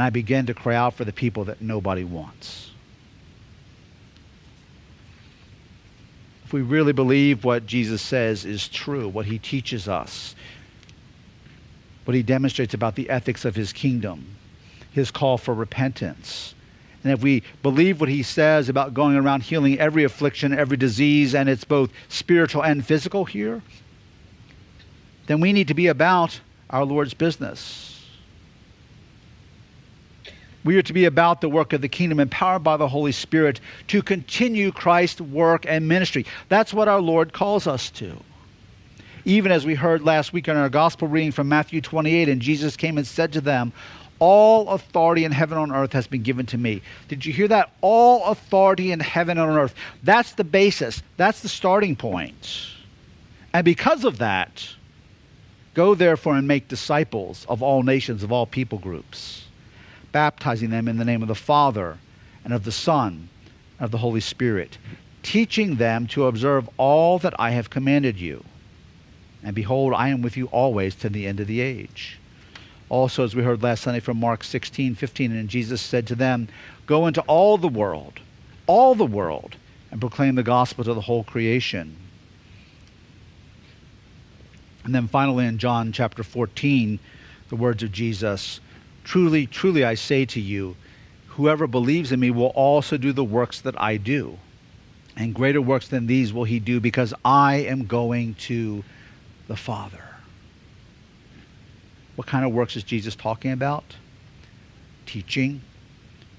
and 0.01 0.07
I 0.07 0.09
begin 0.09 0.47
to 0.47 0.55
cry 0.55 0.73
out 0.73 0.95
for 0.95 1.05
the 1.05 1.13
people 1.13 1.43
that 1.43 1.61
nobody 1.61 2.03
wants. 2.03 2.71
If 6.43 6.51
we 6.51 6.63
really 6.63 6.91
believe 6.91 7.43
what 7.43 7.67
Jesus 7.67 8.01
says 8.01 8.43
is 8.43 8.67
true, 8.67 9.07
what 9.07 9.27
he 9.27 9.37
teaches 9.37 9.87
us, 9.87 10.33
what 12.05 12.15
he 12.15 12.23
demonstrates 12.23 12.73
about 12.73 12.95
the 12.95 13.11
ethics 13.11 13.45
of 13.45 13.55
his 13.55 13.71
kingdom, 13.71 14.25
his 14.91 15.11
call 15.11 15.37
for 15.37 15.53
repentance, 15.53 16.55
and 17.03 17.13
if 17.13 17.21
we 17.21 17.43
believe 17.61 17.99
what 17.99 18.09
he 18.09 18.23
says 18.23 18.69
about 18.69 18.95
going 18.95 19.15
around 19.15 19.43
healing 19.43 19.79
every 19.79 20.03
affliction, 20.03 20.51
every 20.51 20.77
disease, 20.77 21.35
and 21.35 21.47
it's 21.47 21.63
both 21.63 21.91
spiritual 22.09 22.63
and 22.63 22.83
physical 22.83 23.25
here, 23.25 23.61
then 25.27 25.39
we 25.39 25.53
need 25.53 25.67
to 25.67 25.75
be 25.75 25.85
about 25.85 26.39
our 26.71 26.85
Lord's 26.85 27.13
business. 27.13 27.90
We 30.63 30.77
are 30.77 30.83
to 30.83 30.93
be 30.93 31.05
about 31.05 31.41
the 31.41 31.49
work 31.49 31.73
of 31.73 31.81
the 31.81 31.89
kingdom, 31.89 32.19
empowered 32.19 32.63
by 32.63 32.77
the 32.77 32.87
Holy 32.87 33.11
Spirit 33.11 33.59
to 33.87 34.01
continue 34.01 34.71
Christ's 34.71 35.21
work 35.21 35.65
and 35.67 35.87
ministry. 35.87 36.25
That's 36.49 36.73
what 36.73 36.87
our 36.87 37.01
Lord 37.01 37.33
calls 37.33 37.65
us 37.65 37.89
to. 37.91 38.15
Even 39.25 39.51
as 39.51 39.65
we 39.65 39.75
heard 39.75 40.03
last 40.03 40.33
week 40.33 40.47
in 40.47 40.57
our 40.57 40.69
gospel 40.69 41.07
reading 41.07 41.31
from 41.31 41.49
Matthew 41.49 41.81
28, 41.81 42.29
and 42.29 42.41
Jesus 42.41 42.75
came 42.75 42.97
and 42.97 43.05
said 43.05 43.33
to 43.33 43.41
them, 43.41 43.73
All 44.19 44.69
authority 44.69 45.25
in 45.25 45.31
heaven 45.31 45.57
and 45.57 45.71
on 45.71 45.77
earth 45.77 45.93
has 45.93 46.07
been 46.07 46.23
given 46.23 46.45
to 46.47 46.57
me. 46.57 46.81
Did 47.07 47.25
you 47.25 47.33
hear 47.33 47.47
that? 47.47 47.71
All 47.81 48.25
authority 48.25 48.91
in 48.91 48.99
heaven 48.99 49.37
and 49.37 49.49
on 49.49 49.57
earth. 49.57 49.75
That's 50.03 50.33
the 50.33 50.43
basis, 50.43 51.01
that's 51.17 51.41
the 51.41 51.49
starting 51.49 51.95
point. 51.95 52.67
And 53.53 53.65
because 53.65 54.05
of 54.05 54.19
that, 54.19 54.67
go 55.73 55.95
therefore 55.95 56.35
and 56.35 56.47
make 56.47 56.67
disciples 56.67 57.45
of 57.49 57.61
all 57.61 57.83
nations, 57.83 58.23
of 58.23 58.31
all 58.31 58.45
people 58.45 58.77
groups, 58.77 59.40
baptizing 60.11 60.69
them 60.69 60.87
in 60.87 60.97
the 60.97 61.05
name 61.05 61.21
of 61.21 61.27
the 61.27 61.35
Father 61.35 61.97
and 62.43 62.53
of 62.53 62.63
the 62.63 62.71
Son 62.71 63.29
and 63.77 63.85
of 63.85 63.91
the 63.91 63.99
Holy 63.99 64.19
Spirit, 64.19 64.77
teaching 65.23 65.75
them 65.75 66.07
to 66.07 66.25
observe 66.25 66.69
all 66.77 67.19
that 67.19 67.39
I 67.39 67.51
have 67.51 67.69
commanded 67.69 68.19
you. 68.19 68.43
And 69.43 69.55
behold, 69.55 69.93
I 69.95 70.09
am 70.09 70.21
with 70.21 70.37
you 70.37 70.47
always 70.47 70.95
to 70.95 71.09
the 71.09 71.27
end 71.27 71.39
of 71.39 71.47
the 71.47 71.61
age. 71.61 72.19
Also, 72.89 73.23
as 73.23 73.35
we 73.35 73.43
heard 73.43 73.63
last 73.63 73.83
Sunday 73.83 74.01
from 74.01 74.19
Mark 74.19 74.43
16, 74.43 74.95
15, 74.95 75.31
and 75.31 75.49
Jesus 75.49 75.81
said 75.81 76.05
to 76.07 76.15
them, 76.15 76.47
Go 76.85 77.07
into 77.07 77.21
all 77.21 77.57
the 77.57 77.69
world, 77.69 78.19
all 78.67 78.95
the 78.95 79.05
world, 79.05 79.55
and 79.89 80.01
proclaim 80.01 80.35
the 80.35 80.43
gospel 80.43 80.83
to 80.83 80.93
the 80.93 81.01
whole 81.01 81.23
creation. 81.23 81.95
And 84.83 84.93
then 84.93 85.07
finally 85.07 85.45
in 85.45 85.57
John 85.57 85.91
chapter 85.91 86.23
14, 86.23 86.99
the 87.49 87.55
words 87.55 87.83
of 87.83 87.91
Jesus 87.91 88.59
Truly, 89.03 89.47
truly, 89.47 89.83
I 89.83 89.95
say 89.95 90.25
to 90.25 90.39
you, 90.39 90.75
whoever 91.27 91.67
believes 91.67 92.11
in 92.11 92.19
me 92.19 92.31
will 92.31 92.47
also 92.47 92.97
do 92.97 93.13
the 93.13 93.23
works 93.23 93.61
that 93.61 93.79
I 93.81 93.97
do. 93.97 94.37
And 95.17 95.33
greater 95.33 95.61
works 95.61 95.87
than 95.87 96.07
these 96.07 96.31
will 96.33 96.43
he 96.43 96.59
do 96.59 96.79
because 96.79 97.13
I 97.25 97.55
am 97.55 97.85
going 97.85 98.35
to 98.35 98.83
the 99.47 99.55
Father. 99.55 100.03
What 102.15 102.27
kind 102.27 102.45
of 102.45 102.51
works 102.53 102.75
is 102.75 102.83
Jesus 102.83 103.15
talking 103.15 103.51
about? 103.51 103.83
Teaching, 105.05 105.61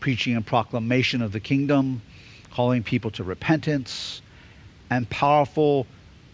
preaching 0.01 0.37
and 0.37 0.47
proclamation 0.47 1.23
of 1.23 1.33
the 1.33 1.41
kingdom, 1.41 2.03
calling 2.51 2.83
people 2.83 3.11
to 3.13 3.25
repentance, 3.25 4.23
and 4.91 5.09
powerful 5.11 5.87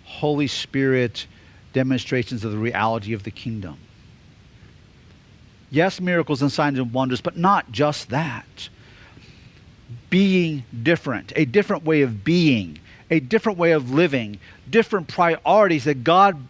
Holy 0.04 0.46
Spirit 0.46 1.26
demonstrations 1.72 2.44
of 2.44 2.52
the 2.52 2.58
reality 2.58 3.12
of 3.12 3.22
the 3.22 3.30
kingdom. 3.30 3.78
Yes, 5.70 6.00
miracles 6.00 6.42
and 6.42 6.50
signs 6.50 6.78
and 6.78 6.92
wonders, 6.92 7.20
but 7.20 7.36
not 7.36 7.70
just 7.70 8.08
that. 8.10 8.68
Being 10.10 10.64
different, 10.82 11.32
a 11.36 11.44
different 11.44 11.84
way 11.84 12.02
of 12.02 12.24
being, 12.24 12.78
a 13.10 13.20
different 13.20 13.58
way 13.58 13.72
of 13.72 13.90
living, 13.90 14.38
different 14.70 15.08
priorities 15.08 15.84
that 15.84 16.04
God 16.04 16.42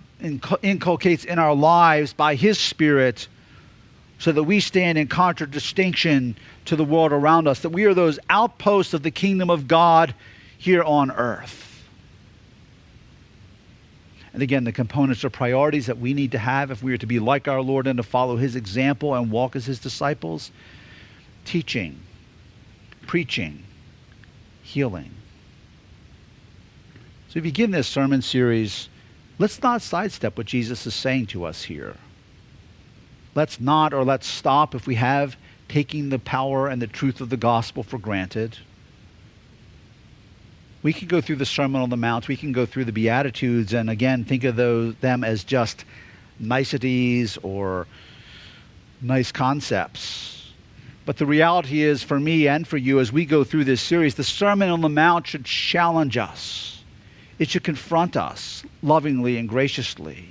inculcates 0.62 1.24
in 1.24 1.38
our 1.38 1.54
lives 1.54 2.12
by 2.12 2.34
His 2.34 2.58
Spirit 2.58 3.28
so 4.18 4.32
that 4.32 4.42
we 4.42 4.60
stand 4.60 4.98
in 4.98 5.06
contradistinction 5.06 6.36
to 6.64 6.76
the 6.76 6.84
world 6.84 7.12
around 7.12 7.46
us, 7.46 7.60
that 7.60 7.68
we 7.70 7.84
are 7.84 7.94
those 7.94 8.18
outposts 8.28 8.94
of 8.94 9.02
the 9.02 9.10
kingdom 9.10 9.50
of 9.50 9.68
God 9.68 10.14
here 10.58 10.82
on 10.82 11.10
earth. 11.12 11.67
And 14.32 14.42
again, 14.42 14.64
the 14.64 14.72
components 14.72 15.24
are 15.24 15.30
priorities 15.30 15.86
that 15.86 15.98
we 15.98 16.14
need 16.14 16.32
to 16.32 16.38
have 16.38 16.70
if 16.70 16.82
we 16.82 16.92
are 16.92 16.98
to 16.98 17.06
be 17.06 17.18
like 17.18 17.48
our 17.48 17.62
Lord 17.62 17.86
and 17.86 17.96
to 17.96 18.02
follow 18.02 18.36
His 18.36 18.56
example 18.56 19.14
and 19.14 19.30
walk 19.30 19.56
as 19.56 19.66
His 19.66 19.78
disciples 19.78 20.50
teaching, 21.44 21.98
preaching, 23.06 23.62
healing. 24.62 25.10
So 27.28 27.34
we 27.36 27.40
begin 27.40 27.70
this 27.70 27.88
sermon 27.88 28.22
series 28.22 28.88
Let's 29.38 29.62
not 29.62 29.82
sidestep 29.82 30.36
what 30.36 30.46
Jesus 30.46 30.84
is 30.86 30.94
saying 30.94 31.26
to 31.26 31.44
us 31.44 31.62
here. 31.62 31.94
Let's 33.36 33.60
not 33.60 33.94
or 33.94 34.04
let's 34.04 34.26
stop 34.26 34.74
if 34.74 34.86
we 34.86 34.96
have 34.96 35.36
taking 35.68 36.08
the 36.08 36.18
power 36.18 36.66
and 36.66 36.82
the 36.82 36.88
truth 36.88 37.20
of 37.20 37.28
the 37.28 37.36
gospel 37.36 37.84
for 37.84 37.98
granted. 37.98 38.58
We 40.82 40.92
can 40.92 41.08
go 41.08 41.20
through 41.20 41.36
the 41.36 41.46
Sermon 41.46 41.80
on 41.80 41.90
the 41.90 41.96
Mount, 41.96 42.28
we 42.28 42.36
can 42.36 42.52
go 42.52 42.64
through 42.64 42.84
the 42.84 42.92
Beatitudes, 42.92 43.72
and 43.72 43.90
again, 43.90 44.24
think 44.24 44.44
of 44.44 44.56
those, 44.56 44.94
them 44.96 45.24
as 45.24 45.44
just 45.44 45.84
niceties 46.38 47.36
or 47.42 47.86
nice 49.00 49.32
concepts. 49.32 50.52
But 51.04 51.16
the 51.16 51.26
reality 51.26 51.82
is, 51.82 52.02
for 52.02 52.20
me 52.20 52.46
and 52.46 52.66
for 52.66 52.76
you, 52.76 53.00
as 53.00 53.10
we 53.10 53.24
go 53.24 53.42
through 53.42 53.64
this 53.64 53.80
series, 53.80 54.14
the 54.14 54.24
Sermon 54.24 54.68
on 54.70 54.82
the 54.82 54.88
Mount 54.88 55.26
should 55.26 55.44
challenge 55.44 56.16
us 56.16 56.78
it 57.38 57.48
should 57.50 57.64
confront 57.64 58.16
us 58.16 58.64
lovingly 58.82 59.36
and 59.36 59.48
graciously. 59.48 60.28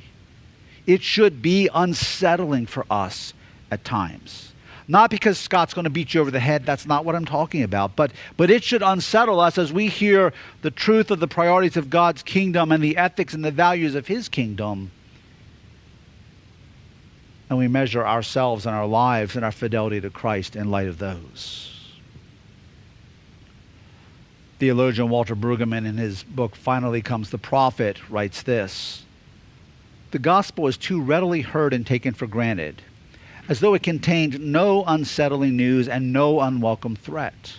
It 0.86 1.02
should 1.02 1.42
be 1.42 1.70
unsettling 1.74 2.66
for 2.66 2.86
us 2.90 3.34
at 3.72 3.84
times. 3.84 4.54
Not 4.88 5.10
because 5.10 5.38
Scott's 5.38 5.74
going 5.74 5.84
to 5.84 5.90
beat 5.90 6.14
you 6.14 6.22
over 6.22 6.32
the 6.32 6.40
head, 6.40 6.66
that's 6.66 6.86
not 6.86 7.04
what 7.04 7.16
I'm 7.16 7.26
talking 7.26 7.64
about, 7.64 7.96
but, 7.96 8.12
but 8.38 8.50
it 8.50 8.64
should 8.64 8.82
unsettle 8.82 9.40
us 9.40 9.58
as 9.58 9.74
we 9.74 9.90
hear 9.90 10.32
the 10.62 10.72
truth 10.72 11.12
of 11.12 11.20
the 11.20 11.28
priorities 11.28 11.76
of 11.76 11.90
God's 11.90 12.24
kingdom 12.24 12.72
and 12.72 12.82
the 12.82 12.96
ethics 12.96 13.34
and 13.34 13.44
the 13.44 13.52
values 13.52 13.96
of 13.96 14.08
His 14.08 14.30
kingdom. 14.30 14.92
And 17.50 17.60
we 17.60 17.68
measure 17.68 18.06
ourselves 18.06 18.66
and 18.66 18.76
our 18.76 18.88
lives 18.88 19.36
and 19.36 19.44
our 19.44 19.52
fidelity 19.52 20.00
to 20.02 20.10
Christ 20.10 20.56
in 20.56 20.72
light 20.72 20.88
of 20.88 21.00
those. 21.00 21.78
Theologian 24.60 25.10
Walter 25.10 25.36
Brueggemann, 25.36 25.86
in 25.86 25.98
his 25.98 26.24
book 26.24 26.56
Finally 26.56 27.02
Comes 27.02 27.30
the 27.30 27.38
Prophet, 27.38 28.10
writes 28.10 28.42
this 28.42 29.04
The 30.12 30.20
gospel 30.20 30.68
is 30.68 30.78
too 30.78 31.02
readily 31.02 31.42
heard 31.42 31.74
and 31.74 31.86
taken 31.86 32.14
for 32.14 32.26
granted, 32.26 32.82
as 33.50 33.60
though 33.60 33.74
it 33.74 33.84
contained 33.84 34.40
no 34.40 34.84
unsettling 34.86 35.56
news 35.56 35.88
and 35.88 36.12
no 36.12 36.42
unwelcome 36.42 36.96
threat. 36.96 37.56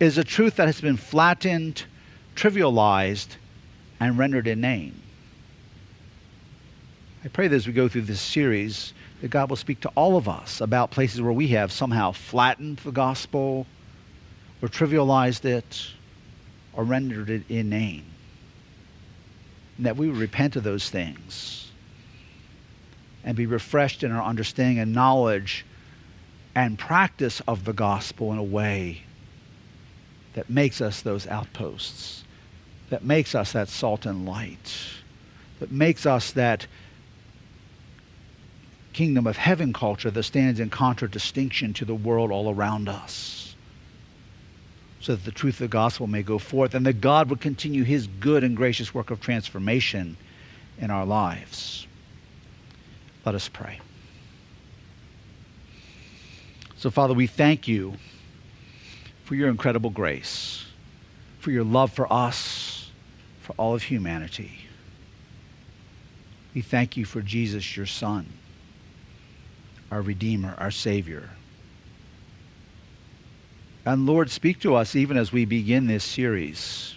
It 0.00 0.06
is 0.06 0.18
a 0.18 0.24
truth 0.24 0.56
that 0.56 0.66
has 0.66 0.80
been 0.80 0.96
flattened, 0.96 1.84
trivialized, 2.34 3.36
and 4.00 4.18
rendered 4.18 4.46
inane. 4.46 5.00
I 7.24 7.28
pray 7.28 7.48
that 7.48 7.56
as 7.56 7.66
we 7.66 7.72
go 7.72 7.88
through 7.88 8.02
this 8.02 8.20
series, 8.20 8.94
that 9.20 9.28
God 9.28 9.48
will 9.48 9.56
speak 9.56 9.80
to 9.80 9.88
all 9.94 10.16
of 10.16 10.28
us 10.28 10.60
about 10.60 10.90
places 10.90 11.20
where 11.20 11.32
we 11.32 11.48
have 11.48 11.72
somehow 11.72 12.12
flattened 12.12 12.78
the 12.78 12.92
gospel 12.92 13.66
or 14.62 14.68
trivialized 14.68 15.44
it 15.44 15.90
or 16.72 16.84
rendered 16.84 17.30
it 17.30 17.42
inane. 17.48 18.04
And 19.76 19.86
that 19.86 19.96
we 19.96 20.08
would 20.08 20.18
repent 20.18 20.56
of 20.56 20.62
those 20.62 20.88
things 20.88 21.65
and 23.26 23.36
be 23.36 23.44
refreshed 23.44 24.02
in 24.02 24.12
our 24.12 24.22
understanding 24.22 24.78
and 24.78 24.94
knowledge 24.94 25.66
and 26.54 26.78
practice 26.78 27.42
of 27.46 27.66
the 27.66 27.72
gospel 27.74 28.32
in 28.32 28.38
a 28.38 28.42
way 28.42 29.02
that 30.34 30.48
makes 30.48 30.80
us 30.80 31.02
those 31.02 31.26
outposts, 31.26 32.24
that 32.88 33.04
makes 33.04 33.34
us 33.34 33.52
that 33.52 33.68
salt 33.68 34.06
and 34.06 34.24
light, 34.24 34.74
that 35.58 35.72
makes 35.72 36.06
us 36.06 36.32
that 36.32 36.66
kingdom 38.92 39.26
of 39.26 39.36
heaven 39.36 39.72
culture 39.74 40.10
that 40.10 40.22
stands 40.22 40.58
in 40.60 40.70
contradistinction 40.70 41.74
to 41.74 41.84
the 41.84 41.94
world 41.94 42.30
all 42.30 42.54
around 42.54 42.88
us 42.88 43.54
so 45.00 45.14
that 45.14 45.24
the 45.24 45.30
truth 45.30 45.54
of 45.54 45.58
the 45.58 45.68
gospel 45.68 46.06
may 46.06 46.22
go 46.22 46.38
forth 46.38 46.74
and 46.74 46.86
that 46.86 47.00
God 47.00 47.28
would 47.28 47.40
continue 47.40 47.84
his 47.84 48.06
good 48.06 48.42
and 48.42 48.56
gracious 48.56 48.94
work 48.94 49.10
of 49.10 49.20
transformation 49.20 50.16
in 50.78 50.90
our 50.90 51.04
lives. 51.04 51.85
Let 53.26 53.34
us 53.34 53.48
pray. 53.48 53.80
So, 56.76 56.90
Father, 56.90 57.12
we 57.12 57.26
thank 57.26 57.66
you 57.66 57.94
for 59.24 59.34
your 59.34 59.48
incredible 59.48 59.90
grace, 59.90 60.64
for 61.40 61.50
your 61.50 61.64
love 61.64 61.92
for 61.92 62.10
us, 62.12 62.88
for 63.40 63.52
all 63.58 63.74
of 63.74 63.82
humanity. 63.82 64.60
We 66.54 66.62
thank 66.62 66.96
you 66.96 67.04
for 67.04 67.20
Jesus, 67.20 67.76
your 67.76 67.86
Son, 67.86 68.32
our 69.90 70.02
Redeemer, 70.02 70.54
our 70.58 70.70
Savior. 70.70 71.30
And 73.84 74.06
Lord, 74.06 74.30
speak 74.30 74.60
to 74.60 74.76
us 74.76 74.94
even 74.94 75.16
as 75.16 75.32
we 75.32 75.44
begin 75.44 75.88
this 75.88 76.04
series. 76.04 76.94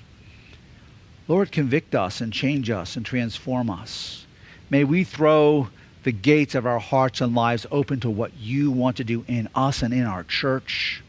Lord, 1.27 1.51
convict 1.51 1.95
us 1.95 2.21
and 2.21 2.31
change 2.31 2.69
us 2.69 2.95
and 2.95 3.03
transform 3.03 3.71
us. 3.71 4.27
May 4.69 4.83
we 4.83 5.03
throw 5.03 5.69
the 6.03 6.11
gates 6.11 6.55
of 6.55 6.65
our 6.65 6.79
hearts 6.79 7.21
and 7.21 7.35
lives 7.35 7.65
open 7.71 7.99
to 7.99 8.09
what 8.09 8.35
you 8.37 8.71
want 8.71 8.97
to 8.97 9.03
do 9.03 9.25
in 9.27 9.49
us 9.53 9.81
and 9.81 9.93
in 9.93 10.05
our 10.05 10.23
church. 10.23 11.03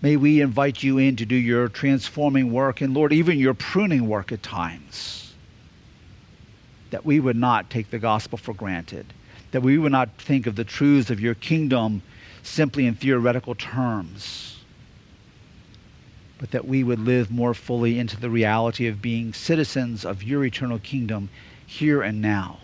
May 0.00 0.16
we 0.16 0.40
invite 0.40 0.82
you 0.82 0.98
in 0.98 1.16
to 1.16 1.24
do 1.24 1.36
your 1.36 1.68
transforming 1.68 2.52
work 2.52 2.80
and, 2.80 2.92
Lord, 2.92 3.12
even 3.12 3.38
your 3.38 3.54
pruning 3.54 4.08
work 4.08 4.32
at 4.32 4.42
times. 4.42 5.34
That 6.90 7.06
we 7.06 7.20
would 7.20 7.36
not 7.36 7.70
take 7.70 7.90
the 7.90 7.98
gospel 7.98 8.36
for 8.36 8.52
granted, 8.52 9.12
that 9.52 9.62
we 9.62 9.78
would 9.78 9.92
not 9.92 10.20
think 10.20 10.46
of 10.46 10.56
the 10.56 10.64
truths 10.64 11.10
of 11.10 11.20
your 11.20 11.34
kingdom 11.34 12.02
simply 12.42 12.86
in 12.86 12.94
theoretical 12.94 13.54
terms, 13.54 14.58
but 16.38 16.50
that 16.50 16.66
we 16.66 16.82
would 16.82 16.98
live 16.98 17.30
more 17.30 17.54
fully 17.54 17.98
into 18.00 18.20
the 18.20 18.28
reality 18.28 18.88
of 18.88 19.00
being 19.00 19.32
citizens 19.32 20.04
of 20.04 20.24
your 20.24 20.44
eternal 20.44 20.80
kingdom 20.80 21.28
here 21.64 22.02
and 22.02 22.20
now. 22.20 22.58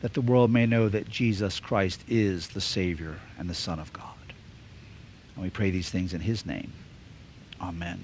That 0.00 0.14
the 0.14 0.20
world 0.20 0.50
may 0.50 0.66
know 0.66 0.88
that 0.88 1.08
Jesus 1.08 1.60
Christ 1.60 2.04
is 2.08 2.48
the 2.48 2.60
Savior 2.60 3.16
and 3.38 3.50
the 3.50 3.54
Son 3.54 3.78
of 3.78 3.92
God. 3.92 4.04
And 5.34 5.44
we 5.44 5.50
pray 5.50 5.70
these 5.70 5.90
things 5.90 6.14
in 6.14 6.20
his 6.20 6.46
name. 6.46 6.72
Amen. 7.60 7.98